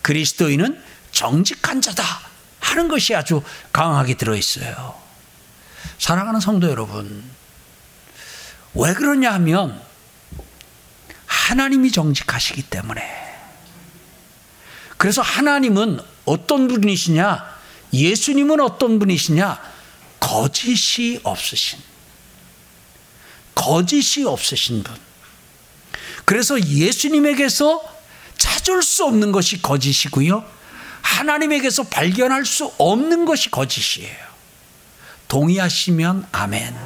그리스도인은 0.02 0.78
정직한 1.10 1.80
자다 1.80 2.04
하는 2.60 2.86
것이 2.86 3.14
아주 3.14 3.42
강하게 3.72 4.12
들어 4.12 4.36
있어요. 4.36 4.94
사랑하는 5.98 6.40
성도 6.40 6.68
여러분, 6.68 7.24
왜 8.74 8.92
그러냐 8.92 9.32
하면 9.32 9.80
하나님이 11.24 11.92
정직하시기 11.92 12.64
때문에 12.64 13.02
그래서 14.98 15.22
하나님은 15.22 16.17
어떤 16.28 16.68
분이시냐? 16.68 17.58
예수님은 17.92 18.60
어떤 18.60 18.98
분이시냐? 18.98 19.60
거짓이 20.20 21.20
없으신. 21.22 21.78
거짓이 23.54 24.24
없으신 24.24 24.82
분. 24.82 24.94
그래서 26.24 26.60
예수님에게서 26.60 27.82
찾을 28.36 28.82
수 28.82 29.04
없는 29.04 29.32
것이 29.32 29.62
거짓이고요. 29.62 30.44
하나님에게서 31.02 31.84
발견할 31.84 32.44
수 32.44 32.72
없는 32.78 33.24
것이 33.24 33.50
거짓이에요. 33.50 34.28
동의하시면 35.28 36.26
아멘. 36.32 36.76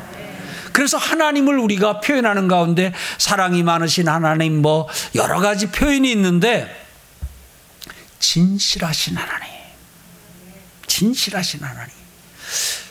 그래서 0.73 0.97
하나님을 0.97 1.59
우리가 1.59 2.01
표현하는 2.01 2.49
가운데 2.49 2.95
사랑이 3.19 3.63
많으신 3.63 4.09
하나님 4.09 4.63
뭐 4.63 4.89
여러 5.15 5.41
가지 5.41 5.71
표현이 5.71 6.11
있는데 6.13 6.82
진실하신 8.23 9.17
하나님. 9.17 9.51
진실하신 10.87 11.61
하나님. 11.61 11.93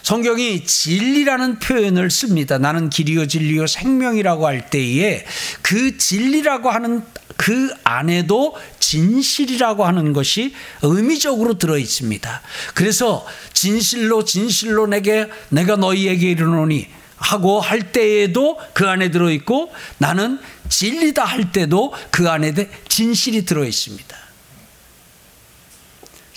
성경이 0.04 0.66
진리라는 0.66 1.60
표현을 1.60 2.12
씁니다. 2.12 2.58
나는 2.58 2.90
길이요 2.90 3.28
진리요 3.28 3.66
생명이라고 3.66 4.46
할 4.46 4.70
때에 4.70 5.26
그 5.62 5.98
진리라고 5.98 6.70
하는 6.70 7.04
그 7.38 7.74
안에도 7.84 8.58
진실이라고 8.80 9.86
하는 9.86 10.12
것이 10.12 10.54
의미적으로 10.82 11.58
들어 11.58 11.78
있습니다. 11.78 12.42
그래서 12.74 13.26
진실로 13.54 14.26
진실로 14.26 14.86
내게 14.86 15.28
내가 15.50 15.78
너희에게 15.78 16.32
이르노니 16.32 16.88
하고 17.16 17.62
할 17.62 17.94
때에도 17.94 18.60
그 18.74 18.90
안에 18.90 19.12
들어 19.12 19.32
있고 19.32 19.72
나는 19.98 20.40
진리다 20.68 21.24
할 21.24 21.52
때도 21.54 21.94
그 22.10 22.30
안에 22.30 22.54
진실이 22.90 23.46
들어 23.46 23.64
있습니다. 23.64 24.21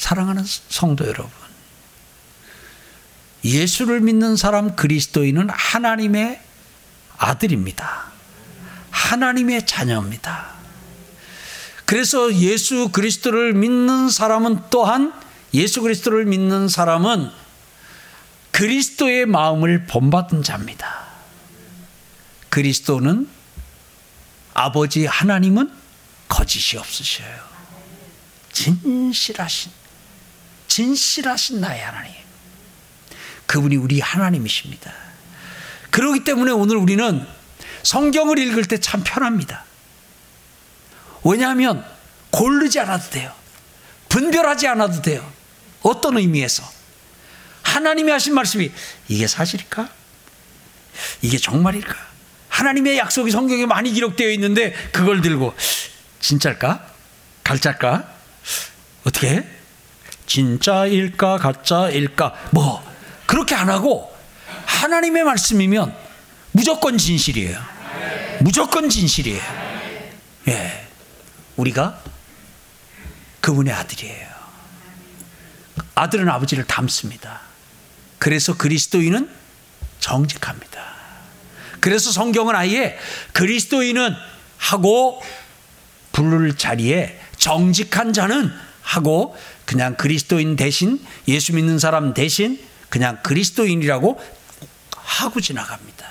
사랑하는 0.04 0.44
성도 0.44 1.06
여러분. 1.06 1.30
예수를 3.42 4.00
믿는 4.00 4.36
사람 4.36 4.76
그리스도인은 4.76 5.48
하나님의 5.48 6.42
아들입니다. 7.16 8.12
하나님의 8.90 9.64
자녀입니다. 9.64 10.52
그래서 11.86 12.34
예수 12.34 12.90
그리스도를 12.90 13.54
믿는 13.54 14.10
사람은 14.10 14.64
또한 14.68 15.14
예수 15.54 15.80
그리스도를 15.80 16.26
믿는 16.26 16.68
사람은 16.68 17.30
그리스도의 18.50 19.24
마음을 19.24 19.86
본받은 19.86 20.42
자입니다. 20.42 21.06
그리스도는 22.50 23.26
아버지 24.52 25.06
하나님은 25.06 25.72
거짓이 26.28 26.78
없으셔요. 26.78 27.40
진실하신 28.52 29.83
진실하신 30.74 31.60
나의 31.60 31.80
하나님. 31.80 32.12
그분이 33.46 33.76
우리 33.76 34.00
하나님이십니다. 34.00 34.92
그렇기 35.92 36.24
때문에 36.24 36.50
오늘 36.50 36.78
우리는 36.78 37.24
성경을 37.84 38.38
읽을 38.38 38.64
때 38.64 38.78
참 38.78 39.04
편합니다. 39.04 39.64
왜냐하면 41.22 41.86
고르지 42.30 42.80
않아도 42.80 43.08
돼요. 43.10 43.32
분별하지 44.08 44.66
않아도 44.66 45.00
돼요. 45.00 45.32
어떤 45.82 46.16
의미에서. 46.16 46.68
하나님이 47.62 48.10
하신 48.10 48.34
말씀이 48.34 48.72
이게 49.06 49.28
사실일까? 49.28 49.88
이게 51.22 51.38
정말일까? 51.38 51.94
하나님의 52.48 52.98
약속이 52.98 53.30
성경에 53.30 53.64
많이 53.66 53.92
기록되어 53.92 54.28
있는데 54.30 54.72
그걸 54.90 55.20
들고 55.20 55.54
진짜일까? 56.18 56.84
갈짜일까? 57.44 58.12
어떻게? 59.04 59.53
진짜일까 60.26 61.38
가짜일까 61.38 62.34
뭐 62.50 62.82
그렇게 63.26 63.54
안 63.54 63.68
하고 63.68 64.14
하나님의 64.66 65.24
말씀이면 65.24 65.94
무조건 66.52 66.98
진실이에요. 66.98 67.58
무조건 68.40 68.88
진실이에요. 68.88 69.42
예. 70.48 70.86
우리가 71.56 72.00
그분의 73.40 73.72
아들이에요. 73.72 74.34
아들은 75.94 76.28
아버지를 76.28 76.64
닮습니다. 76.64 77.40
그래서 78.18 78.56
그리스도인은 78.56 79.30
정직합니다. 80.00 80.94
그래서 81.80 82.10
성경은 82.10 82.54
아예 82.54 82.98
그리스도인은 83.32 84.14
하고 84.56 85.22
부를 86.12 86.56
자리에 86.56 87.20
정직한 87.36 88.12
자는 88.12 88.50
하고 88.82 89.36
그냥 89.64 89.96
그리스도인 89.96 90.56
대신 90.56 91.04
예수 91.28 91.54
믿는 91.54 91.78
사람 91.78 92.14
대신 92.14 92.60
그냥 92.88 93.18
그리스도인이라고 93.22 94.20
하고 94.96 95.40
지나갑니다. 95.40 96.06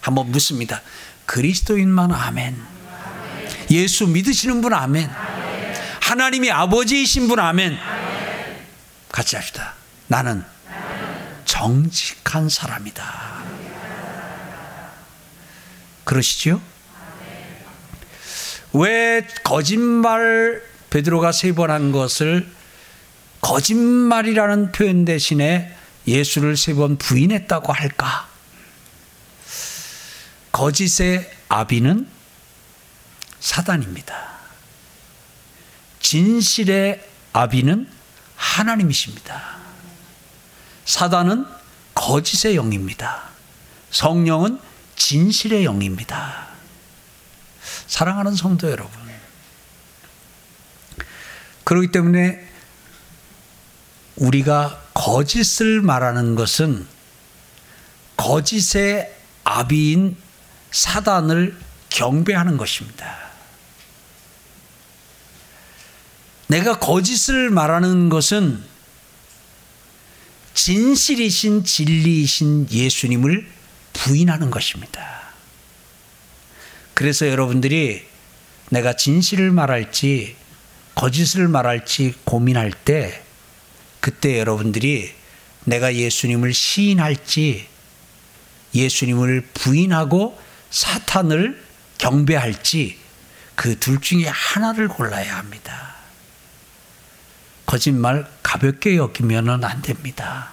한번 0.00 0.30
묻습니다. 0.30 0.82
그리스도인만 1.26 2.12
아멘. 2.12 2.56
예수 3.70 4.06
믿으시는 4.06 4.60
분 4.60 4.72
아멘. 4.72 5.10
하나님이 6.00 6.50
아버지이신 6.52 7.26
분 7.28 7.40
아멘. 7.40 7.76
같이 9.10 9.34
합시다. 9.36 9.74
나는 10.06 10.44
정직한 11.44 12.48
사람이다. 12.48 13.36
그러시죠? 16.04 16.60
왜 18.72 19.26
거짓말 19.42 20.62
베드로가 20.90 21.32
세 21.32 21.52
번 21.52 21.70
한 21.70 21.90
것을 21.92 22.46
거짓말이라는 23.46 24.72
표현 24.72 25.04
대신에 25.04 25.72
예수를 26.08 26.56
세 26.56 26.74
번 26.74 26.98
부인했다고 26.98 27.72
할까? 27.72 28.28
거짓의 30.50 31.30
아비는 31.48 32.08
사단입니다. 33.38 34.36
진실의 36.00 37.08
아비는 37.32 37.88
하나님이십니다. 38.34 39.58
사단은 40.84 41.46
거짓의 41.94 42.56
영입니다. 42.56 43.28
성령은 43.90 44.58
진실의 44.96 45.64
영입니다. 45.64 46.48
사랑하는 47.86 48.34
성도 48.34 48.68
여러분. 48.70 49.06
그렇기 51.62 51.92
때문에 51.92 52.55
우리가 54.16 54.82
거짓을 54.94 55.82
말하는 55.82 56.34
것은 56.34 56.86
거짓의 58.16 59.14
아비인 59.44 60.16
사단을 60.70 61.56
경배하는 61.90 62.56
것입니다. 62.56 63.26
내가 66.48 66.78
거짓을 66.78 67.50
말하는 67.50 68.08
것은 68.08 68.62
진실이신 70.54 71.64
진리이신 71.64 72.68
예수님을 72.70 73.46
부인하는 73.92 74.50
것입니다. 74.50 75.26
그래서 76.94 77.28
여러분들이 77.28 78.06
내가 78.70 78.96
진실을 78.96 79.50
말할지 79.50 80.36
거짓을 80.94 81.46
말할지 81.48 82.14
고민할 82.24 82.72
때 82.72 83.25
그때 84.06 84.38
여러분들이 84.38 85.12
내가 85.64 85.96
예수님을 85.96 86.54
시인할지 86.54 87.66
예수님을 88.72 89.48
부인하고 89.52 90.40
사탄을 90.70 91.60
경배할지 91.98 92.98
그 93.56 93.74
둘 93.74 94.00
중에 94.00 94.26
하나를 94.28 94.86
골라야 94.86 95.36
합니다. 95.36 95.96
거짓말 97.66 98.30
가볍게 98.44 98.96
여기면 98.96 99.64
안 99.64 99.82
됩니다. 99.82 100.50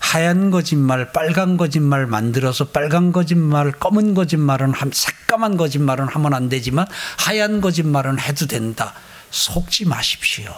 하얀 0.00 0.50
거짓말, 0.50 1.12
빨간 1.12 1.56
거짓말 1.56 2.08
만들어서 2.08 2.70
빨간 2.70 3.12
거짓말, 3.12 3.70
검은 3.70 4.14
거짓말은 4.14 4.72
새까만 4.92 5.56
거짓말은 5.56 6.08
하면 6.08 6.34
안 6.34 6.48
되지만 6.48 6.88
하얀 7.18 7.60
거짓말은 7.60 8.18
해도 8.18 8.48
된다. 8.48 8.94
속지 9.30 9.84
마십시오. 9.84 10.52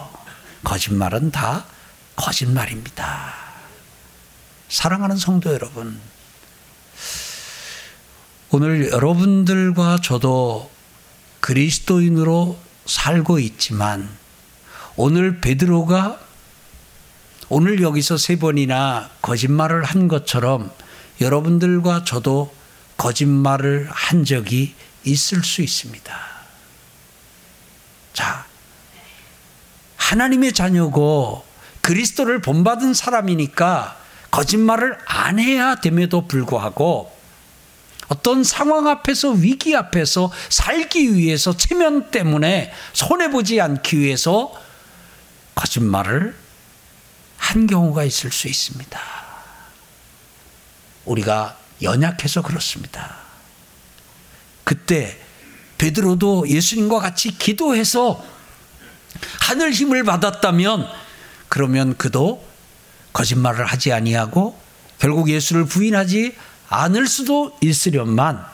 거짓말은 0.63 1.29
다 1.29 1.65
거짓말입니다. 2.17 3.33
사랑하는 4.67 5.15
성도 5.15 5.53
여러분, 5.53 5.97
오늘 8.49 8.91
여러분들과 8.91 9.99
저도 10.03 10.69
그리스도인으로 11.39 12.59
살고 12.85 13.39
있지만 13.39 14.09
오늘 14.95 15.39
베드로가 15.39 16.19
오늘 17.49 17.81
여기서 17.81 18.17
세 18.17 18.37
번이나 18.37 19.09
거짓말을 19.21 19.83
한 19.83 20.07
것처럼 20.07 20.71
여러분들과 21.21 22.03
저도 22.03 22.53
거짓말을 22.97 23.87
한 23.91 24.25
적이 24.25 24.75
있을 25.03 25.43
수 25.43 25.61
있습니다. 25.61 26.17
자, 28.13 28.45
하나님의 29.97 30.53
자녀고 30.53 31.45
그리스도를 31.87 32.41
본받은 32.41 32.93
사람이니까 32.93 33.97
거짓말을 34.29 34.97
안 35.05 35.39
해야 35.39 35.75
됨에도 35.75 36.27
불구하고 36.27 37.15
어떤 38.09 38.43
상황 38.43 38.89
앞에서 38.89 39.29
위기 39.29 39.73
앞에서 39.73 40.29
살기 40.49 41.15
위해서 41.15 41.55
체면 41.55 42.11
때문에 42.11 42.73
손해보지 42.91 43.61
않기 43.61 43.99
위해서 43.99 44.51
거짓말을 45.55 46.35
한 47.37 47.67
경우가 47.67 48.03
있을 48.03 48.33
수 48.33 48.49
있습니다. 48.49 48.99
우리가 51.05 51.57
연약해서 51.81 52.41
그렇습니다. 52.41 53.15
그때 54.65 55.17
베드로도 55.77 56.49
예수님과 56.49 56.99
같이 56.99 57.37
기도해서 57.37 58.21
하늘 59.39 59.71
힘을 59.71 60.03
받았다면 60.03 61.06
그러면 61.49 61.95
그도 61.97 62.45
거짓말을 63.13 63.65
하지 63.65 63.91
아니하고 63.91 64.59
결국 64.99 65.29
예수를 65.29 65.65
부인하지 65.65 66.35
않을 66.69 67.07
수도 67.07 67.57
있으련만 67.61 68.45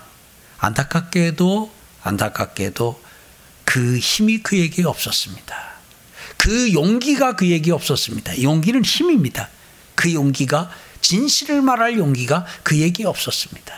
안타깝게도 0.60 1.72
안타깝게도 2.04 3.02
그 3.66 3.98
힘이 3.98 4.44
그에게 4.44 4.86
없었습니다. 4.86 5.74
그 6.38 6.74
용기가 6.74 7.36
그에게 7.36 7.72
없었습니다. 7.72 8.42
용기는 8.42 8.84
힘입니다. 8.84 9.50
그 9.96 10.14
용기가 10.14 10.70
진실을 11.02 11.62
말할 11.62 11.98
용기가 11.98 12.46
그에게 12.64 13.06
없었습니다. 13.06 13.74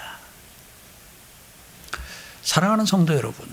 사랑하는 2.44 2.86
성도 2.86 3.16
여러분, 3.16 3.48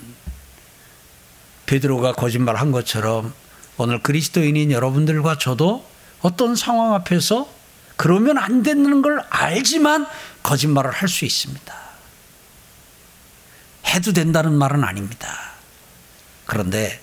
베드로가 1.66 2.12
거짓말 2.12 2.56
한 2.56 2.70
것처럼 2.72 3.32
오늘 3.76 4.02
그리스도인인 4.02 4.70
여러분들과 4.70 5.38
저도 5.38 5.86
어떤 6.20 6.54
상황 6.54 6.94
앞에서 6.94 7.48
그러면 7.96 8.38
안 8.38 8.62
되는 8.62 9.02
걸 9.02 9.20
알지만 9.30 10.06
거짓말을 10.42 10.90
할 10.90 11.08
수 11.08 11.24
있습니다. 11.24 11.82
해도 13.86 14.12
된다는 14.12 14.54
말은 14.54 14.84
아닙니다. 14.84 15.52
그런데 16.46 17.00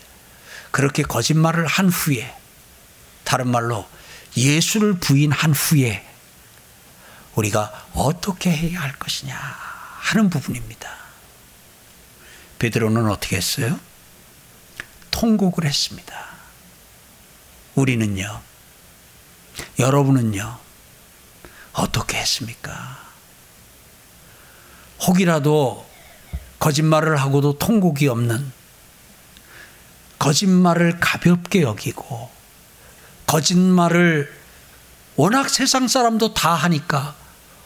그렇게 0.72 1.04
거짓말을 1.04 1.66
한 1.68 1.90
후에 1.90 2.36
다른 3.24 3.50
말로 3.50 3.88
예수를 4.36 4.96
부인한 4.96 5.54
후에 5.54 6.06
우리가 7.36 7.88
어떻게 7.94 8.52
해야 8.52 8.82
할 8.82 8.94
것이냐 8.94 9.36
하는 9.36 10.30
부분입니다. 10.30 10.90
베드로는 12.58 13.10
어떻게 13.10 13.38
했어요? 13.38 13.80
통곡을 15.12 15.66
했습니다. 15.66 16.29
우리는요, 17.76 18.42
여러분은요, 19.78 20.58
어떻게 21.74 22.18
했습니까? 22.18 23.00
혹이라도 25.08 25.88
거짓말을 26.60 27.18
하고도 27.18 27.58
통곡이 27.58 28.08
없는 28.10 28.52
거짓말을 30.20 31.00
가볍게 31.00 31.62
여기고 31.62 32.30
거짓말을 33.26 34.34
워낙 35.16 35.50
세상 35.50 35.88
사람도 35.88 36.34
다 36.34 36.54
하니까 36.56 37.16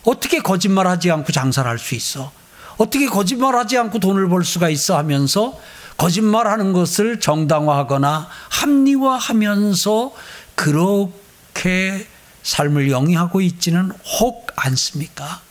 어떻게 0.03 0.39
거짓말하지 0.39 1.09
않고 1.09 1.31
장사를 1.31 1.69
할 1.69 1.79
수 1.79 1.95
있어? 1.95 2.31
어떻게 2.77 3.07
거짓말하지 3.07 3.77
않고 3.77 3.99
돈을 3.99 4.29
벌 4.29 4.43
수가 4.43 4.69
있어 4.69 4.97
하면서 4.97 5.59
거짓말하는 5.97 6.73
것을 6.73 7.19
정당화하거나 7.19 8.29
합리화하면서 8.49 10.13
그렇게 10.55 12.07
삶을 12.43 12.91
영위하고 12.91 13.41
있지는 13.41 13.91
혹 14.19 14.47
않습니까? 14.55 15.41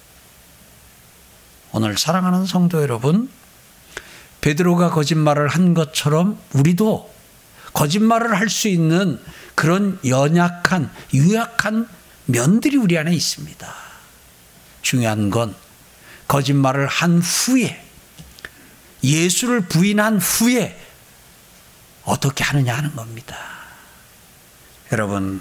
오늘 1.72 1.96
사랑하는 1.96 2.44
성도 2.44 2.82
여러분, 2.82 3.30
베드로가 4.42 4.90
거짓말을 4.90 5.48
한 5.48 5.72
것처럼 5.72 6.38
우리도 6.52 7.10
거짓말을 7.72 8.38
할 8.38 8.50
수 8.50 8.68
있는 8.68 9.18
그런 9.54 9.98
연약한, 10.04 10.90
유약한 11.14 11.88
면들이 12.26 12.76
우리 12.76 12.98
안에 12.98 13.14
있습니다. 13.14 13.74
중요한 14.82 15.30
건 15.30 15.54
거짓말을 16.28 16.86
한 16.86 17.20
후에 17.20 17.81
예수를 19.02 19.62
부인한 19.62 20.18
후에 20.18 20.78
어떻게 22.04 22.44
하느냐 22.44 22.74
하는 22.76 22.94
겁니다. 22.94 23.36
여러분, 24.92 25.40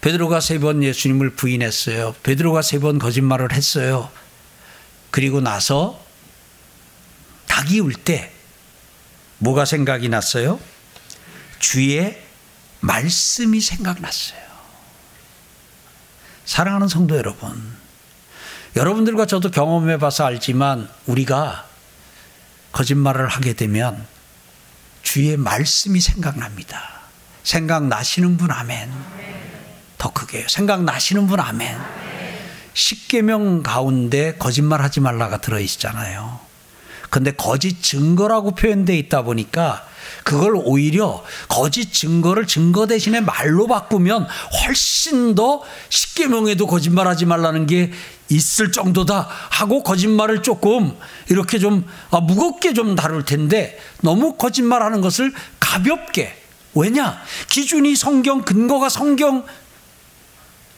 베드로가 0.00 0.40
세 0.40 0.58
번 0.58 0.82
예수님을 0.84 1.30
부인했어요. 1.36 2.14
베드로가 2.22 2.62
세 2.62 2.78
번 2.78 2.98
거짓말을 2.98 3.52
했어요. 3.52 4.10
그리고 5.10 5.40
나서 5.40 6.04
닭이 7.46 7.80
울 7.80 7.92
때 8.04 8.32
뭐가 9.38 9.64
생각이 9.64 10.08
났어요? 10.08 10.60
주의 11.58 12.22
말씀이 12.80 13.60
생각났어요. 13.60 14.40
사랑하는 16.44 16.86
성도 16.88 17.16
여러분, 17.16 17.76
여러분들과 18.76 19.26
저도 19.26 19.50
경험해 19.50 19.98
봐서 19.98 20.24
알지만 20.24 20.88
우리가 21.06 21.66
거짓말을 22.76 23.28
하게 23.28 23.54
되면 23.54 24.06
주의 25.02 25.34
말씀이 25.38 25.98
생각납니다. 25.98 27.00
생각나시는 27.42 28.36
분 28.36 28.50
아멘. 28.50 28.92
더 29.96 30.12
크게 30.12 30.44
생각나시는 30.46 31.26
분 31.26 31.40
아멘. 31.40 31.74
십계명 32.74 33.62
가운데 33.62 34.36
거짓말하지 34.36 35.00
말라가 35.00 35.38
들어 35.38 35.58
있잖아요. 35.60 36.38
근데 37.10 37.32
거짓 37.32 37.82
증거라고 37.82 38.54
표현되어 38.54 38.96
있다 38.96 39.22
보니까 39.22 39.86
그걸 40.24 40.54
오히려 40.56 41.22
거짓 41.48 41.92
증거를 41.92 42.46
증거 42.46 42.86
대신에 42.86 43.20
말로 43.20 43.66
바꾸면 43.66 44.26
훨씬 44.64 45.34
더 45.34 45.62
십계명에도 45.88 46.66
거짓말하지 46.66 47.26
말라는 47.26 47.66
게 47.66 47.92
있을 48.28 48.72
정도다 48.72 49.28
하고 49.50 49.82
거짓말을 49.82 50.42
조금 50.42 50.96
이렇게 51.28 51.58
좀 51.58 51.86
아, 52.10 52.20
무겁게 52.20 52.72
좀 52.72 52.96
다룰 52.96 53.24
텐데 53.24 53.78
너무 54.00 54.34
거짓말하는 54.36 55.00
것을 55.00 55.32
가볍게. 55.60 56.36
왜냐? 56.74 57.20
기준이 57.48 57.96
성경 57.96 58.42
근거가 58.42 58.88
성경 58.88 59.46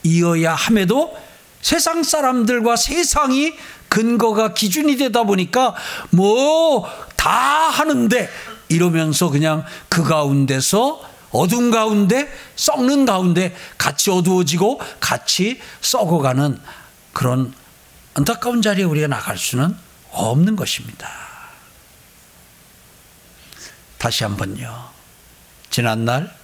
이어야 0.04 0.54
함에도 0.54 1.16
세상 1.60 2.02
사람들과 2.02 2.76
세상이 2.76 3.54
근거가 3.88 4.54
기준이 4.54 4.96
되다 4.96 5.24
보니까 5.24 5.74
뭐 6.10 7.08
다 7.18 7.68
하는데 7.68 8.30
이러면서 8.68 9.28
그냥 9.28 9.64
그 9.90 10.02
가운데서 10.02 11.02
어둠 11.30 11.70
가운데 11.70 12.32
썩는 12.56 13.04
가운데 13.04 13.54
같이 13.76 14.10
어두워지고 14.10 14.80
같이 15.00 15.60
썩어가는 15.82 16.58
그런 17.12 17.52
안타까운 18.14 18.62
자리에 18.62 18.84
우리가 18.84 19.08
나갈 19.08 19.36
수는 19.36 19.76
없는 20.12 20.56
것입니다. 20.56 21.10
다시 23.98 24.24
한번요. 24.24 24.88
지난날 25.68 26.34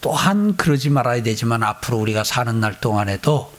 또한 0.00 0.56
그러지 0.56 0.90
말아야 0.90 1.22
되지만 1.22 1.62
앞으로 1.62 1.98
우리가 1.98 2.24
사는 2.24 2.58
날 2.58 2.80
동안에도 2.80 3.52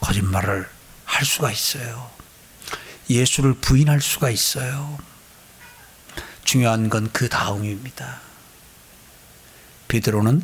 거짓말을 0.00 0.71
할 1.12 1.26
수가 1.26 1.52
있어요. 1.52 2.10
예수를 3.10 3.52
부인할 3.54 4.00
수가 4.00 4.30
있어요. 4.30 4.98
중요한 6.44 6.88
건 6.88 7.10
그 7.12 7.28
다음입니다. 7.28 8.20
베드로는 9.88 10.42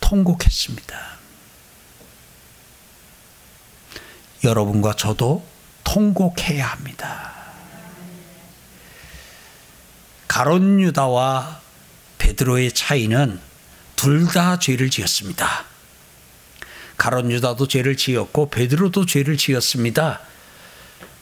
통곡했습니다. 0.00 1.14
여러분과 4.44 4.94
저도 4.94 5.44
통곡해야 5.82 6.64
합니다. 6.66 7.32
가론 10.28 10.80
유다와 10.80 11.60
베드로의 12.18 12.72
차이는 12.72 13.40
둘 13.96 14.28
다 14.28 14.58
죄를 14.60 14.90
지었습니다. 14.90 15.64
가론 16.96 17.30
유다도 17.30 17.68
죄를 17.68 17.96
지었고 17.96 18.50
베드로도 18.50 19.06
죄를 19.06 19.36
지었습니다. 19.36 20.20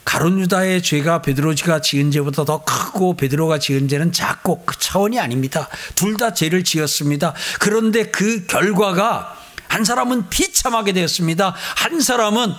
가론 0.05 0.39
유다의 0.39 0.83
죄가 0.83 1.21
베드로가 1.21 1.81
지은 1.81 2.11
죄보다 2.11 2.45
더 2.45 2.63
크고 2.63 3.15
베드로가 3.15 3.57
지은 3.59 3.87
죄는 3.87 4.11
작고 4.11 4.63
그 4.65 4.77
차원이 4.77 5.19
아닙니다. 5.19 5.69
둘 5.95 6.17
다 6.17 6.33
죄를 6.33 6.63
지었습니다. 6.63 7.33
그런데 7.59 8.03
그 8.03 8.45
결과가 8.45 9.37
한 9.69 9.83
사람은 9.83 10.29
비참하게 10.29 10.93
되었습니다. 10.93 11.55
한 11.77 11.99
사람은 12.01 12.53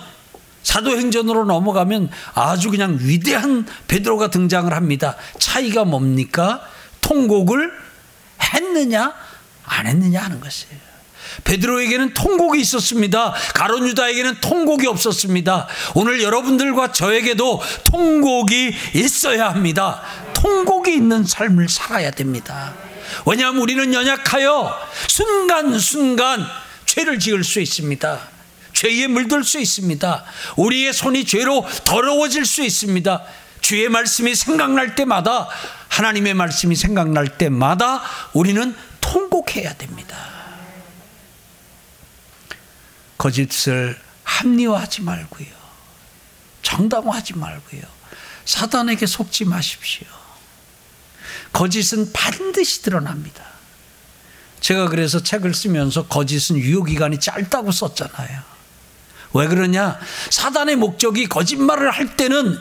사도행전으로 0.63 1.45
넘어가면 1.45 2.09
아주 2.33 2.71
그냥 2.71 2.97
위대한 2.99 3.65
베드로가 3.87 4.31
등장을 4.31 4.73
합니다. 4.73 5.15
차이가 5.39 5.85
뭡니까? 5.85 6.61
통곡을 7.01 7.71
했느냐 8.41 9.13
안 9.63 9.87
했느냐 9.87 10.23
하는 10.23 10.39
것이에요. 10.41 10.84
베드로에게는 11.43 12.13
통곡이 12.13 12.59
있었습니다. 12.61 13.33
가론 13.53 13.87
유다에게는 13.87 14.41
통곡이 14.41 14.87
없었습니다. 14.87 15.67
오늘 15.93 16.21
여러분들과 16.21 16.91
저에게도 16.91 17.61
통곡이 17.85 18.73
있어야 18.95 19.49
합니다. 19.49 20.01
통곡이 20.33 20.93
있는 20.93 21.23
삶을 21.23 21.69
살아야 21.69 22.11
됩니다. 22.11 22.73
왜냐하면 23.25 23.61
우리는 23.61 23.93
연약하여 23.93 24.73
순간순간 25.07 26.45
죄를 26.85 27.19
지을 27.19 27.43
수 27.43 27.59
있습니다. 27.59 28.19
죄에 28.73 29.07
물들 29.07 29.43
수 29.43 29.59
있습니다. 29.59 30.23
우리의 30.57 30.93
손이 30.93 31.25
죄로 31.25 31.65
더러워질 31.85 32.45
수 32.45 32.61
있습니다. 32.61 33.23
주의 33.61 33.89
말씀이 33.89 34.35
생각날 34.35 34.95
때마다 34.95 35.47
하나님의 35.87 36.33
말씀이 36.33 36.75
생각날 36.75 37.37
때마다 37.37 38.03
우리는 38.33 38.75
통곡해야 39.01 39.73
됩니다. 39.75 40.34
거짓을 43.25 43.97
합리화하지 44.23 45.01
말고요. 45.01 45.47
정당화하지 46.61 47.33
말고요. 47.33 47.81
사단에게 48.45 49.07
속지 49.07 49.45
마십시오. 49.45 50.05
거짓은 51.51 52.13
반드시 52.13 52.83
드러납니다. 52.83 53.43
제가 54.59 54.89
그래서 54.89 55.23
책을 55.23 55.55
쓰면서 55.55 56.05
거짓은 56.05 56.57
유효기간이 56.57 57.19
짧다고 57.19 57.71
썼잖아요. 57.71 58.41
왜 59.33 59.47
그러냐? 59.47 59.99
사단의 60.29 60.75
목적이 60.75 61.25
거짓말을 61.25 61.89
할 61.89 62.15
때는 62.15 62.55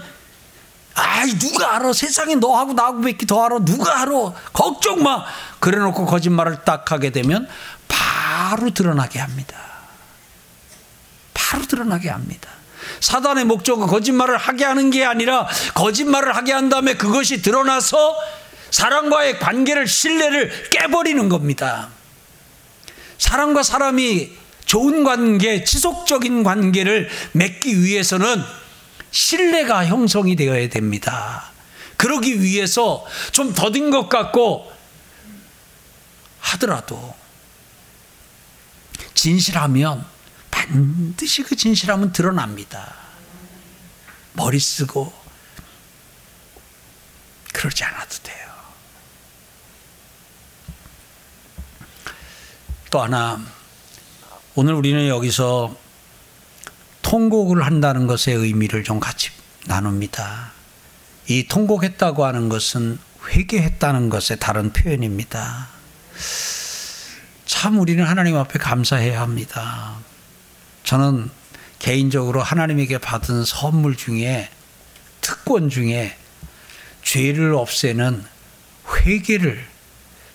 아이 0.94 1.38
누가 1.38 1.77
알아 1.77 1.92
세상에 1.92 2.37
너하고 2.37 2.72
나하고 2.72 3.03
밖에 3.03 3.27
더 3.27 3.44
알아 3.44 3.59
누가 3.66 4.00
알아 4.00 4.33
걱정 4.55 5.03
마 5.03 5.27
그래 5.61 5.77
놓고 5.77 6.07
거짓말을 6.07 6.64
딱 6.64 6.90
하게 6.90 7.11
되면 7.11 7.48
바로 7.87 8.70
드러나게 8.72 9.18
합니다 9.18 9.73
바로 11.44 11.66
드러나게 11.66 12.09
합니다 12.09 12.48
사단의 13.00 13.44
목적은 13.44 13.87
거짓말을 13.87 14.37
하게 14.37 14.64
하는 14.64 14.90
게 14.90 15.04
아니라 15.04 15.46
거짓말을 15.74 16.37
하게 16.37 16.52
한 16.52 16.68
다음에 16.68 16.94
그것이 16.94 17.42
드러나서 17.42 18.16
사람과의 18.70 19.38
관계를 19.38 19.87
신뢰를 19.87 20.70
깨버리는 20.70 21.28
겁니다 21.28 21.90
사람과 23.18 23.62
사람이 23.62 24.33
좋은 24.64 25.04
관계 25.04 25.64
지속적인 25.64 26.42
관계를 26.42 27.09
맺기 27.33 27.83
위해서는 27.83 28.42
신뢰가 29.11 29.87
형성이 29.87 30.35
되어야 30.35 30.68
됩니다. 30.68 31.52
그러기 31.96 32.42
위해서 32.42 33.07
좀 33.30 33.54
더딘 33.54 33.90
것 33.90 34.09
같고 34.09 34.72
하더라도 36.40 37.14
진실하면 39.14 40.04
반드시 40.64 41.42
그 41.42 41.57
진실함은 41.57 42.12
드러납니다. 42.12 42.94
머리 44.33 44.59
쓰고 44.59 45.12
그러지 47.53 47.85
않아도 47.85 48.16
돼요. 48.22 48.44
또 52.90 53.03
하나 53.03 53.40
오늘 54.55 54.74
우리는 54.74 55.09
여기서 55.09 55.77
통곡을 57.03 57.64
한다는 57.64 58.07
것의 58.07 58.37
의미를 58.37 58.85
좀 58.85 59.00
같이 59.00 59.31
나눕니다. 59.66 60.53
이 61.27 61.46
통곡했다고 61.46 62.24
하는 62.24 62.48
것은 62.48 62.98
회개했다는 63.29 64.11
것의 64.11 64.38
다른 64.40 64.72
표현입니다. 64.72 65.68
참 67.46 67.79
우리는 67.79 68.05
하나님 68.05 68.37
앞에 68.37 68.59
감사해야 68.59 69.20
합니다. 69.20 69.96
저는 70.85 71.31
개인적으로 71.79 72.42
하나님에게 72.42 72.99
받은 72.99 73.44
선물 73.44 73.97
중에 73.97 74.49
특권 75.20 75.68
중에 75.68 76.16
죄를 77.03 77.55
없애는 77.55 78.25
회개를 78.94 79.64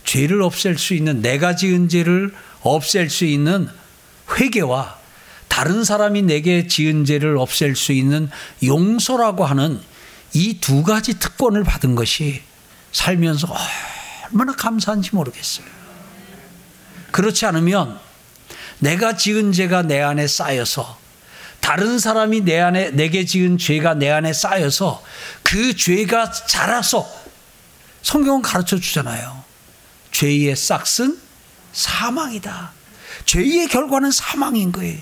죄를 0.03 0.41
없앨 0.41 0.77
수 0.77 0.93
있는 0.93 1.21
내가 1.21 1.55
지은 1.55 1.87
죄를 1.87 2.33
없앨 2.61 3.09
수 3.09 3.25
있는 3.25 3.69
회개와 4.37 4.97
다른 5.47 5.83
사람이 5.83 6.23
내게 6.23 6.67
지은 6.67 7.05
죄를 7.05 7.37
없앨 7.37 7.75
수 7.75 7.91
있는 7.91 8.29
용서라고 8.63 9.45
하는 9.45 9.79
이 10.33 10.59
두 10.59 10.83
가지 10.83 11.17
특권을 11.17 11.63
받은 11.63 11.95
것이 11.95 12.41
살면서 12.91 13.47
얼마나 14.25 14.53
감사한지 14.53 15.15
모르겠어요. 15.15 15.65
그렇지 17.11 17.45
않으면 17.45 17.99
내가 18.79 19.15
지은 19.15 19.51
죄가 19.51 19.83
내 19.83 20.01
안에 20.01 20.27
쌓여서 20.27 20.97
다른 21.59 21.99
사람이 21.99 22.41
내 22.41 22.59
안에 22.59 22.91
내게 22.91 23.25
지은 23.25 23.57
죄가 23.57 23.95
내 23.95 24.09
안에 24.09 24.31
쌓여서 24.33 25.03
그 25.43 25.75
죄가 25.75 26.31
자라서 26.31 27.07
성경은 28.01 28.41
가르쳐 28.41 28.77
주잖아요. 28.79 29.43
죄의 30.11 30.55
싹은 30.55 31.19
사망이다. 31.73 32.71
죄의 33.25 33.67
결과는 33.67 34.11
사망인 34.11 34.71
거예요. 34.71 34.97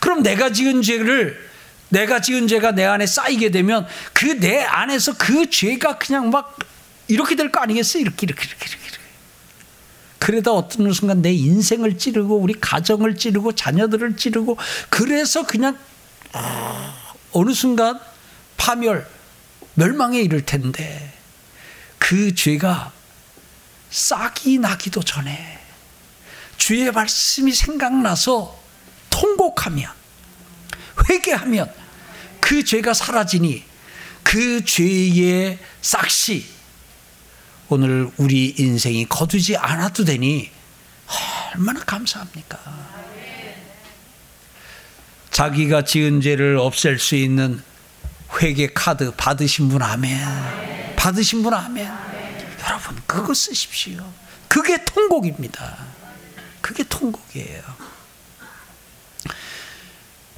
그럼 0.00 0.22
내가 0.22 0.50
지은 0.50 0.82
죄를 0.82 1.48
내가 1.88 2.20
지은 2.20 2.48
죄가 2.48 2.72
내 2.72 2.84
안에 2.84 3.06
쌓이게 3.06 3.50
되면 3.50 3.86
그 4.12 4.38
내 4.40 4.62
안에서 4.62 5.14
그 5.16 5.48
죄가 5.48 5.98
그냥 5.98 6.30
막 6.30 6.58
이렇게 7.08 7.34
될 7.36 7.50
거 7.50 7.60
아니겠어요? 7.60 8.02
이렇게 8.02 8.26
이렇게 8.26 8.46
이렇게. 8.46 8.79
그러다 10.20 10.52
어떤 10.52 10.92
순간 10.92 11.22
내 11.22 11.32
인생을 11.32 11.98
찌르고 11.98 12.36
우리 12.36 12.54
가정을 12.54 13.16
찌르고 13.16 13.54
자녀들을 13.54 14.16
찌르고 14.16 14.56
그래서 14.90 15.44
그냥 15.44 15.76
어느 17.32 17.52
순간 17.52 17.98
파멸 18.56 19.08
멸망에 19.74 20.20
이를 20.20 20.44
텐데 20.44 21.12
그 21.98 22.34
죄가 22.34 22.92
싹이 23.90 24.58
나기도 24.58 25.02
전에 25.02 25.58
주의 26.58 26.90
말씀이 26.92 27.52
생각나서 27.52 28.60
통곡하면 29.08 29.90
회개하면 31.08 31.72
그 32.40 32.62
죄가 32.62 32.92
사라지니 32.92 33.64
그 34.22 34.64
죄의 34.64 35.58
싹시 35.80 36.59
오늘 37.70 38.10
우리 38.16 38.52
인생이 38.58 39.06
거두지 39.06 39.56
않아도 39.56 40.04
되니 40.04 40.50
얼마나 41.54 41.78
감사합니까? 41.80 42.58
자기가 45.30 45.84
지은 45.84 46.20
죄를 46.20 46.58
없앨 46.58 46.98
수 46.98 47.14
있는 47.14 47.62
회개 48.40 48.70
카드 48.74 49.12
받으신 49.12 49.68
분 49.68 49.82
아멘. 49.82 50.96
받으신 50.96 51.44
분 51.44 51.54
아멘. 51.54 51.86
여러분 52.64 52.96
그거 53.06 53.32
쓰십시오. 53.32 54.04
그게 54.48 54.84
통곡입니다. 54.84 55.78
그게 56.60 56.82
통곡이에요. 56.82 57.62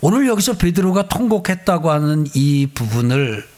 오늘 0.02 0.28
여기서 0.28 0.58
베드로가 0.58 1.08
통곡했다고 1.08 1.90
하는 1.90 2.26
이 2.34 2.66
부분을 2.74 3.48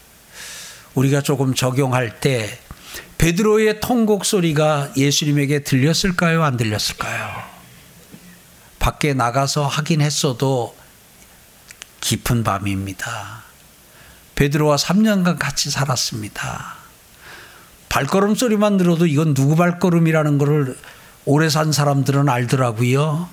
우리가 0.95 1.23
조금 1.23 1.55
적용할 1.55 2.21
때 2.21 2.61
베드로의 3.19 3.81
통곡 3.81 4.25
소리가 4.25 4.91
예수님에게 4.97 5.65
들렸을까요? 5.65 6.43
안 6.43 6.57
들렸을까요? 6.57 7.43
밖에 8.79 9.15
나가서 9.15 9.67
하긴 9.67 10.03
했어도 10.03 10.77
깊은 12.01 12.45
밤입니다. 12.45 13.45
베드로와 14.35 14.77
3년간 14.77 15.39
같이 15.39 15.71
살았습니다. 15.71 16.75
발걸음 17.89 18.35
소리만 18.35 18.77
들어도 18.77 19.07
이건 19.07 19.35
누구 19.35 19.57
발걸음이라는 19.57 20.39
것을 20.39 20.77
오래 21.25 21.49
산 21.49 21.73
사람들은 21.73 22.29
알더라고요. 22.29 23.29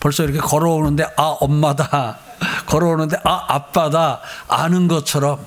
벌써 0.00 0.22
이렇게 0.22 0.38
걸어오는데 0.38 1.04
아 1.16 1.36
엄마다 1.40 2.18
걸어오는데 2.66 3.18
아 3.24 3.44
아빠다 3.48 4.20
아는 4.48 4.88
것처럼 4.88 5.44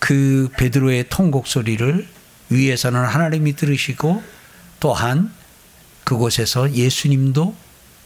그 0.00 0.48
베드로의 0.56 1.06
통곡 1.08 1.46
소리를 1.46 2.08
위에서는 2.48 3.04
하나님이 3.04 3.54
들으시고 3.54 4.22
또한 4.80 5.32
그곳에서 6.02 6.72
예수님도 6.72 7.54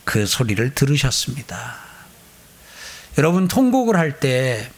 그 0.05 0.27
소리를 0.27 0.75
들으셨습니다. 0.75 1.77
여러분 3.17 3.49
통곡을 3.49 3.97
할 3.97 4.21
때 4.21 4.69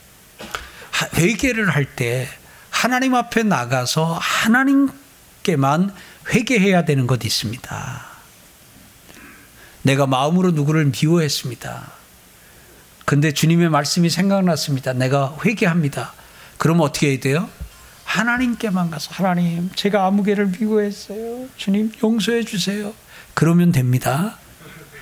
회개를 1.16 1.70
할 1.70 1.86
때 1.96 2.28
하나님 2.70 3.14
앞에 3.14 3.42
나가서 3.42 4.18
하나님께만 4.20 5.92
회개해야 6.28 6.84
되는 6.84 7.06
것 7.06 7.24
있습니다. 7.24 8.06
내가 9.82 10.06
마음으로 10.06 10.50
누구를 10.50 10.92
미워했습니다. 10.92 11.92
근데 13.04 13.32
주님의 13.32 13.70
말씀이 13.70 14.10
생각났습니다. 14.10 14.92
내가 14.92 15.36
회개합니다. 15.44 16.12
그러면 16.58 16.84
어떻게 16.84 17.10
해야 17.10 17.20
돼요? 17.20 17.48
하나님께만 18.04 18.90
가서 18.90 19.10
하나님 19.12 19.70
제가 19.74 20.06
아무개를 20.06 20.46
미워했어요. 20.58 21.48
주님 21.56 21.92
용서해 22.02 22.44
주세요. 22.44 22.94
그러면 23.34 23.72
됩니다. 23.72 24.38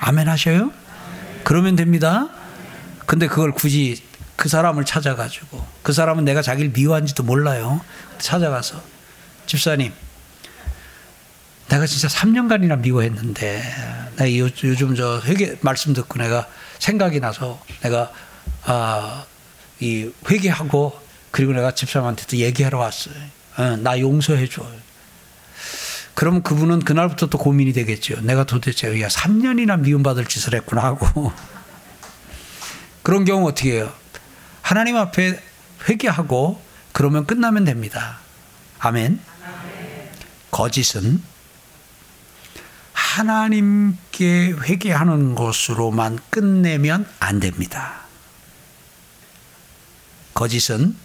아멘 0.01 0.29
하셔요? 0.29 0.73
그러면 1.45 1.77
됩니다. 1.77 2.29
근데 3.07 3.27
그걸 3.29 3.53
굳이 3.53 4.03
그 4.37 4.49
사람을 4.49 4.85
찾아가지고 4.85 5.65
그 5.83 5.93
사람은 5.93 6.25
내가 6.25 6.43
자기를 6.43 6.73
미워한지도 6.73 7.23
몰라요. 7.23 7.81
찾아가서 8.19 8.83
집사님 9.47 9.93
내가 11.69 11.87
진짜 11.87 12.09
3년간이나 12.09 12.79
미워했는데 12.81 13.63
내가 14.17 14.35
요즘 14.35 14.95
저 14.95 15.21
회개 15.25 15.57
말씀 15.61 15.93
듣고 15.93 16.19
내가 16.19 16.47
생각이 16.79 17.21
나서 17.21 17.63
내가 17.83 18.11
아, 18.65 19.25
이 19.81 20.11
회개하고 20.29 21.04
그리고 21.35 21.53
내가 21.53 21.75
집사람한테도 21.75 22.37
얘기하러 22.37 22.79
왔어요. 22.79 23.17
어, 23.57 23.77
나 23.79 23.99
용서해 23.99 24.49
줘. 24.49 24.65
그럼 26.15 26.45
그분은 26.45 26.85
그날부터 26.85 27.27
또 27.27 27.39
고민이 27.39 27.73
되겠죠. 27.73 28.21
내가 28.21 28.45
도대체 28.45 29.01
야 29.01 29.09
3년이나 29.09 29.81
미움받을 29.81 30.27
짓을 30.27 30.55
했구나 30.55 30.85
하고 30.85 31.33
그런 33.03 33.25
경우 33.25 33.49
어떻게 33.49 33.73
해요? 33.73 33.93
하나님 34.63 34.97
앞에 34.97 35.43
회개하고 35.89 36.63
그러면 36.93 37.27
끝나면 37.27 37.65
됩니다. 37.65 38.21
아멘. 38.79 39.19
거짓은 40.53 41.21
하나님께 42.93 44.53
회개하는 44.53 45.35
것으로만 45.35 46.21
끝내면 46.31 47.09
안 47.19 47.41
됩니다. 47.41 48.03
거짓은 50.35 51.03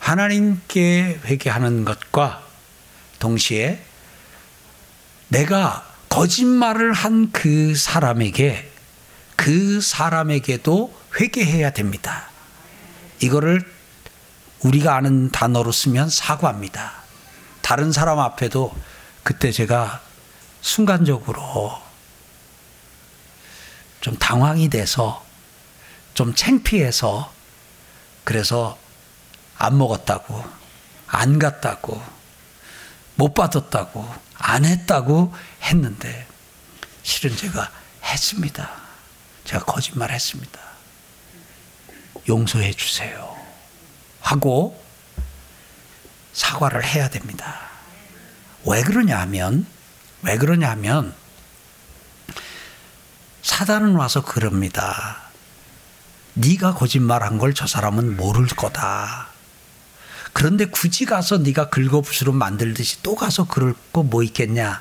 하나님께 0.00 1.20
회개하는 1.24 1.84
것과 1.84 2.42
동시에 3.20 3.80
내가 5.28 5.86
거짓말을 6.08 6.92
한 6.92 7.30
그 7.32 7.74
사람에게 7.76 8.68
그 9.36 9.80
사람에게도 9.80 10.94
회개해야 11.18 11.70
됩니다. 11.70 12.28
이거를 13.20 13.64
우리가 14.60 14.96
아는 14.96 15.30
단어로 15.30 15.72
쓰면 15.72 16.10
사과입니다. 16.10 16.92
다른 17.62 17.92
사람 17.92 18.18
앞에도 18.18 18.74
그때 19.22 19.52
제가 19.52 20.02
순간적으로 20.60 21.80
좀 24.00 24.16
당황이 24.16 24.68
돼서 24.68 25.24
좀 26.14 26.34
창피해서 26.34 27.32
그래서 28.24 28.76
안 29.60 29.76
먹었다고 29.76 30.42
안 31.06 31.38
갔다고 31.38 32.02
못 33.16 33.34
받았다고 33.34 34.12
안 34.38 34.64
했다고 34.64 35.34
했는데 35.62 36.26
실은 37.02 37.36
제가 37.36 37.70
했습니다. 38.02 38.70
제가 39.44 39.64
거짓말 39.66 40.10
했습니다. 40.12 40.58
용서해 42.26 42.72
주세요. 42.72 43.36
하고 44.22 44.82
사과를 46.32 46.82
해야 46.84 47.10
됩니다. 47.10 47.60
왜 48.64 48.82
그러냐 48.82 49.18
하면, 49.20 49.66
왜 50.22 50.38
그러냐 50.38 50.70
하면, 50.70 51.14
사단은 53.42 53.94
와서 53.96 54.22
그럽니다. 54.22 55.22
네가 56.34 56.74
거짓말한 56.74 57.38
걸 57.38 57.52
저 57.54 57.66
사람은 57.66 58.16
모를 58.16 58.46
거다. 58.46 59.28
그런데 60.32 60.64
굳이 60.66 61.04
가서 61.06 61.38
네가 61.38 61.68
긁어부스럼 61.70 62.36
만들듯이 62.36 63.02
또 63.02 63.14
가서 63.14 63.46
그럴 63.46 63.74
거 63.92 64.02
뭐 64.02 64.22
있겠냐? 64.22 64.80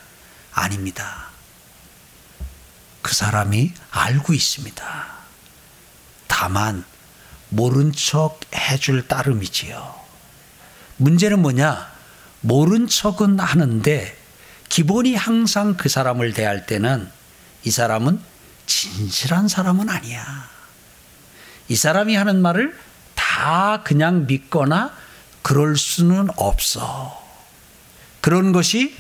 아닙니다. 0.53 1.27
그 3.01 3.13
사람이 3.15 3.73
알고 3.91 4.33
있습니다. 4.33 5.05
다만 6.27 6.83
모른 7.49 7.91
척 7.91 8.39
해줄 8.53 9.07
따름이지요. 9.07 9.95
문제는 10.97 11.41
뭐냐? 11.41 11.91
모른 12.41 12.88
척은 12.88 13.39
하는데 13.39 14.17
기본이 14.69 15.15
항상 15.15 15.75
그 15.75 15.89
사람을 15.89 16.33
대할 16.33 16.65
때는 16.65 17.09
이 17.63 17.71
사람은 17.71 18.19
진실한 18.65 19.47
사람은 19.47 19.89
아니야. 19.89 20.47
이 21.67 21.75
사람이 21.75 22.15
하는 22.15 22.41
말을 22.41 22.77
다 23.15 23.81
그냥 23.83 24.27
믿거나 24.27 24.93
그럴 25.41 25.78
수는 25.78 26.28
없어. 26.36 27.17
그런 28.21 28.52
것이 28.52 28.95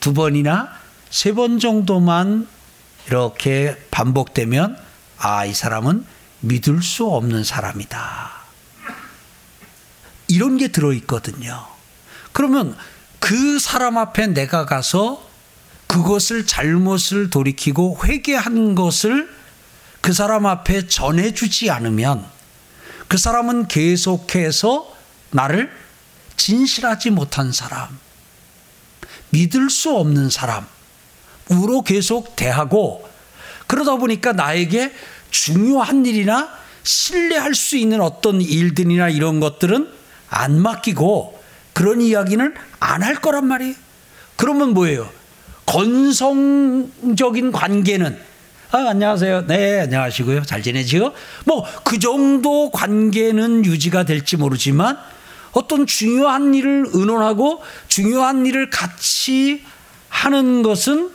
두 0.00 0.14
번이나 0.14 0.68
세 1.10 1.32
번 1.32 1.58
정도만 1.58 2.46
이렇게 3.08 3.76
반복되면 3.90 4.78
아, 5.18 5.44
이 5.44 5.52
사람은 5.52 6.06
믿을 6.40 6.82
수 6.82 7.06
없는 7.06 7.44
사람이다. 7.44 8.30
이런 10.28 10.56
게 10.56 10.68
들어있거든요. 10.68 11.66
그러면 12.32 12.76
그 13.18 13.58
사람 13.58 13.98
앞에 13.98 14.28
내가 14.28 14.64
가서 14.64 15.28
그것을 15.88 16.46
잘못을 16.46 17.30
돌이키고 17.30 17.98
회개한 18.04 18.76
것을 18.76 19.28
그 20.00 20.12
사람 20.12 20.46
앞에 20.46 20.86
전해주지 20.86 21.70
않으면 21.70 22.24
그 23.08 23.18
사람은 23.18 23.66
계속해서 23.66 24.96
나를 25.32 25.70
진실하지 26.40 27.10
못한 27.10 27.52
사람, 27.52 27.98
믿을 29.28 29.68
수 29.68 29.94
없는 29.94 30.30
사람으로 30.30 31.82
계속 31.84 32.34
대하고 32.34 33.06
그러다 33.66 33.96
보니까 33.96 34.32
나에게 34.32 34.90
중요한 35.30 36.06
일이나 36.06 36.48
신뢰할 36.82 37.54
수 37.54 37.76
있는 37.76 38.00
어떤 38.00 38.40
일들이나 38.40 39.10
이런 39.10 39.38
것들은 39.38 39.92
안 40.30 40.58
맡기고 40.60 41.38
그런 41.74 42.00
이야기는 42.00 42.54
안 42.80 43.02
할 43.02 43.16
거란 43.16 43.46
말이에요. 43.46 43.74
그러면 44.36 44.72
뭐예요? 44.72 45.10
건성적인 45.66 47.52
관계는 47.52 48.18
아, 48.72 48.78
안녕하세요. 48.88 49.46
네, 49.46 49.80
안녕하시고요. 49.80 50.42
잘 50.44 50.62
지내지요? 50.62 51.12
뭐, 51.44 51.66
그 51.84 51.98
정도 51.98 52.70
관계는 52.70 53.66
유지가 53.66 54.04
될지 54.04 54.36
모르지만 54.38 54.96
어떤 55.52 55.86
중요한 55.86 56.54
일을 56.54 56.86
의논하고 56.92 57.62
중요한 57.88 58.46
일을 58.46 58.70
같이 58.70 59.64
하는 60.08 60.62
것은 60.62 61.12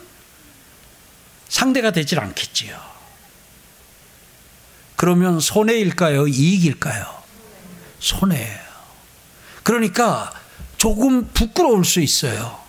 상대가 1.48 1.91
되질 1.91 2.19
않겠지요. 2.19 2.80
그러면 4.95 5.39
손해일까요? 5.39 6.28
이익일까요? 6.28 7.24
손해예요. 8.00 8.60
그러니까 9.63 10.32
조금 10.78 11.28
부끄러울 11.34 11.86
수 11.86 12.02
있어요. 12.02 12.60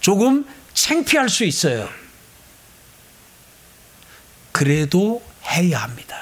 조금 0.00 0.46
창피할 0.74 1.28
수 1.28 1.44
있어요. 1.44 1.88
그래도 4.52 5.22
해야 5.44 5.82
합니다. 5.82 6.16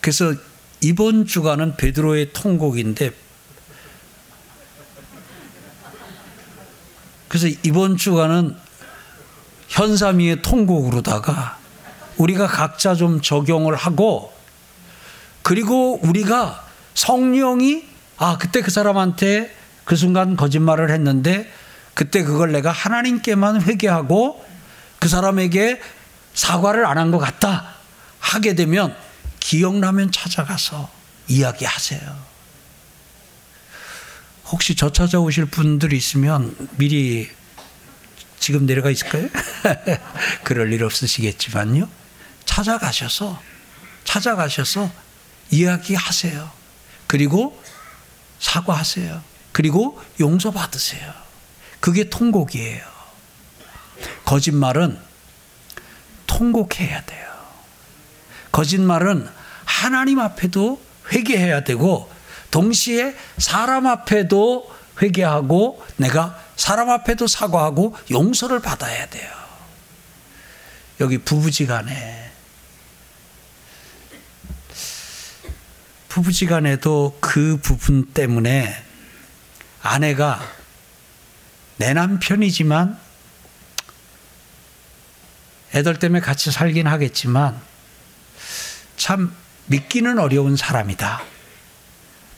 그래서 0.00 0.34
이번 0.80 1.26
주간은 1.26 1.76
베드로의 1.76 2.32
통곡인데 2.32 3.10
그래서 7.28 7.48
이번 7.62 7.96
주간은 7.96 8.56
현삼이의 9.68 10.42
통곡으로다가 10.42 11.58
우리가 12.16 12.46
각자 12.46 12.94
좀 12.94 13.20
적용을 13.20 13.74
하고 13.76 14.32
그리고 15.42 16.00
우리가 16.02 16.64
성령이 16.94 17.86
아 18.16 18.38
그때 18.38 18.60
그 18.60 18.70
사람한테 18.70 19.54
그 19.84 19.94
순간 19.96 20.36
거짓말을 20.36 20.90
했는데 20.90 21.50
그때 21.94 22.22
그걸 22.22 22.52
내가 22.52 22.70
하나님께만 22.70 23.62
회개하고 23.62 24.44
그 24.98 25.08
사람에게 25.08 25.80
사과를 26.34 26.86
안 26.86 26.98
한 26.98 27.10
것 27.10 27.18
같다 27.18 27.74
하게 28.20 28.54
되면 28.54 28.94
기억나면 29.40 30.12
찾아가서 30.12 30.90
이야기하세요. 31.28 32.26
혹시 34.46 34.74
저 34.74 34.90
찾아오실 34.92 35.46
분들이 35.46 35.96
있으면 35.96 36.56
미리 36.76 37.30
지금 38.38 38.66
내려가 38.66 38.90
있을까요? 38.90 39.28
그럴 40.44 40.72
일 40.72 40.84
없으시겠지만요. 40.84 41.88
찾아가셔서 42.44 43.42
찾아가셔서 44.04 44.90
이야기하세요. 45.50 46.50
그리고 47.06 47.62
사과하세요. 48.38 49.22
그리고 49.52 50.00
용서받으세요. 50.20 51.12
그게 51.80 52.08
통곡이에요. 52.08 52.86
거짓말은 54.24 54.98
통곡해야 56.26 57.04
돼요. 57.04 57.27
거짓말은 58.58 59.28
하나님 59.64 60.18
앞에도 60.18 60.82
회개해야 61.12 61.62
되고 61.62 62.10
동시에 62.50 63.14
사람 63.36 63.86
앞에도 63.86 64.68
회개하고 65.00 65.86
내가 65.96 66.42
사람 66.56 66.90
앞에도 66.90 67.28
사과하고 67.28 67.96
용서를 68.10 68.58
받아야 68.58 69.08
돼요. 69.10 69.30
여기 70.98 71.18
부부지간에 71.18 72.32
부부지간에도 76.08 77.16
그 77.20 77.58
부분 77.62 78.06
때문에 78.06 78.74
아내가 79.82 80.40
내 81.76 81.92
남편이지만 81.92 82.98
애들 85.76 86.00
때문에 86.00 86.20
같이 86.20 86.50
살긴 86.50 86.88
하겠지만 86.88 87.67
참 88.98 89.34
믿기는 89.66 90.18
어려운 90.18 90.56
사람이다. 90.56 91.22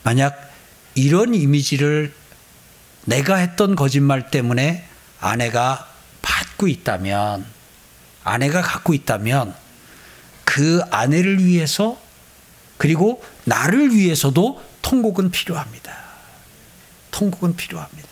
만약 0.05 0.53
이런 0.95 1.35
이미지를 1.35 2.15
내가 3.07 3.37
했던 3.37 3.75
거짓말 3.75 4.31
때문에 4.31 4.87
아내가 5.21 5.89
받고 6.23 6.69
있다면, 6.69 7.47
아내가 8.23 8.61
갖고 8.61 8.95
있다면 8.95 9.55
그 10.45 10.83
아내를 10.91 11.45
위해서 11.45 11.99
그리고 12.77 13.25
나를 13.45 13.95
위해서도 13.95 14.63
통곡은 14.83 15.31
필요합니다. 15.31 15.97
통곡은 17.11 17.57
필요합니다. 17.57 18.09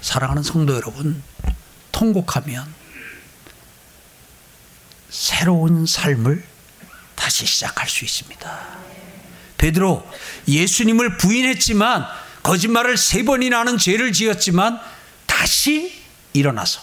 사랑하는 0.00 0.42
성도 0.42 0.74
여러분, 0.74 1.22
통곡하면 1.92 2.72
새로운 5.10 5.86
삶을 5.86 6.44
다시 7.18 7.44
시작할 7.44 7.88
수 7.88 8.04
있습니다. 8.04 8.78
베드로 9.58 10.08
예수님을 10.46 11.16
부인했지만 11.18 12.06
거짓말을 12.44 12.96
세 12.96 13.24
번이나 13.24 13.58
하는 13.60 13.76
죄를 13.76 14.12
지었지만 14.12 14.80
다시 15.26 16.00
일어나서 16.32 16.80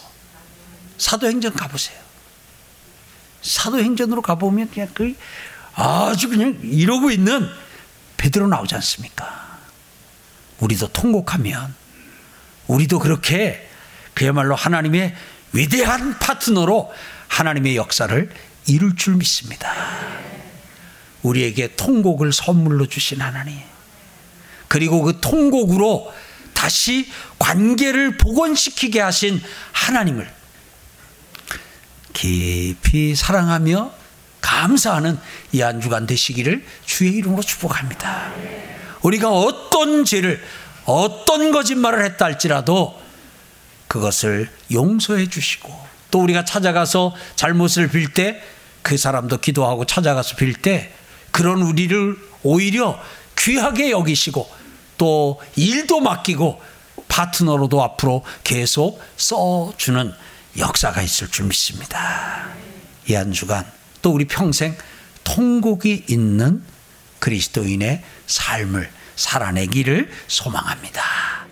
사도행전 0.97 1.53
가보세요. 1.53 1.97
사도행전으로 3.41 4.21
가보면 4.21 4.69
그냥 4.71 4.89
그 4.93 5.15
아주 5.73 6.29
그냥 6.29 6.59
이러고 6.61 7.11
있는 7.11 7.49
베드로 8.17 8.47
나오지 8.47 8.75
않습니까? 8.75 9.57
우리도 10.59 10.89
통곡하면 10.89 11.73
우리도 12.67 12.99
그렇게 12.99 13.69
그야말로 14.13 14.55
하나님의 14.55 15.15
위대한 15.53 16.17
파트너로 16.19 16.93
하나님의 17.27 17.75
역사를 17.75 18.31
이룰 18.67 18.95
줄 18.95 19.15
믿습니다. 19.15 19.71
우리에게 21.21 21.75
통곡을 21.75 22.31
선물로 22.33 22.87
주신 22.87 23.21
하나님. 23.21 23.59
그리고 24.67 25.01
그 25.01 25.19
통곡으로 25.21 26.13
다시 26.53 27.09
관계를 27.39 28.17
복원시키게 28.17 28.99
하신 28.99 29.41
하나님을 29.71 30.31
깊이 32.13 33.15
사랑하며 33.15 33.91
감사하는 34.41 35.19
이 35.51 35.61
한 35.61 35.81
주간 35.81 36.05
되시기를 36.05 36.65
주의 36.85 37.11
이름으로 37.13 37.41
축복합니다. 37.41 38.31
우리가 39.01 39.31
어떤 39.31 40.05
죄를 40.05 40.43
어떤 40.85 41.51
거짓말을 41.51 42.05
했다 42.05 42.25
할지라도 42.25 42.99
그것을 43.87 44.49
용서해 44.71 45.29
주시고 45.29 45.84
또 46.15 46.21
우리가 46.23 46.45
찾아가서 46.45 47.13
잘못을 47.35 47.89
빌 47.89 48.13
때 48.13 48.41
그 48.81 48.97
사람도 48.97 49.39
기도하고 49.39 49.85
찾아가서 49.85 50.35
빌 50.37 50.53
때 50.53 50.93
그런 51.31 51.61
우리를 51.61 52.15
오히려 52.43 52.97
귀하게 53.37 53.91
여기시고 53.91 54.47
또 54.97 55.41
일도 55.55 55.99
맡기고 55.99 56.61
파트너로도 57.09 57.83
앞으로 57.83 58.23
계속 58.43 59.01
써주는 59.17 60.13
역사가 60.57 61.01
있을 61.01 61.27
줄 61.29 61.47
믿습니다. 61.47 62.47
이 63.09 63.13
한 63.15 63.33
주간 63.33 63.65
또 64.01 64.11
우리 64.11 64.25
평생 64.25 64.77
통곡이 65.23 66.05
있는 66.07 66.63
그리스도인의 67.19 68.03
삶을 68.27 68.89
살아내기를 69.15 70.09
소망합니다. 70.27 71.44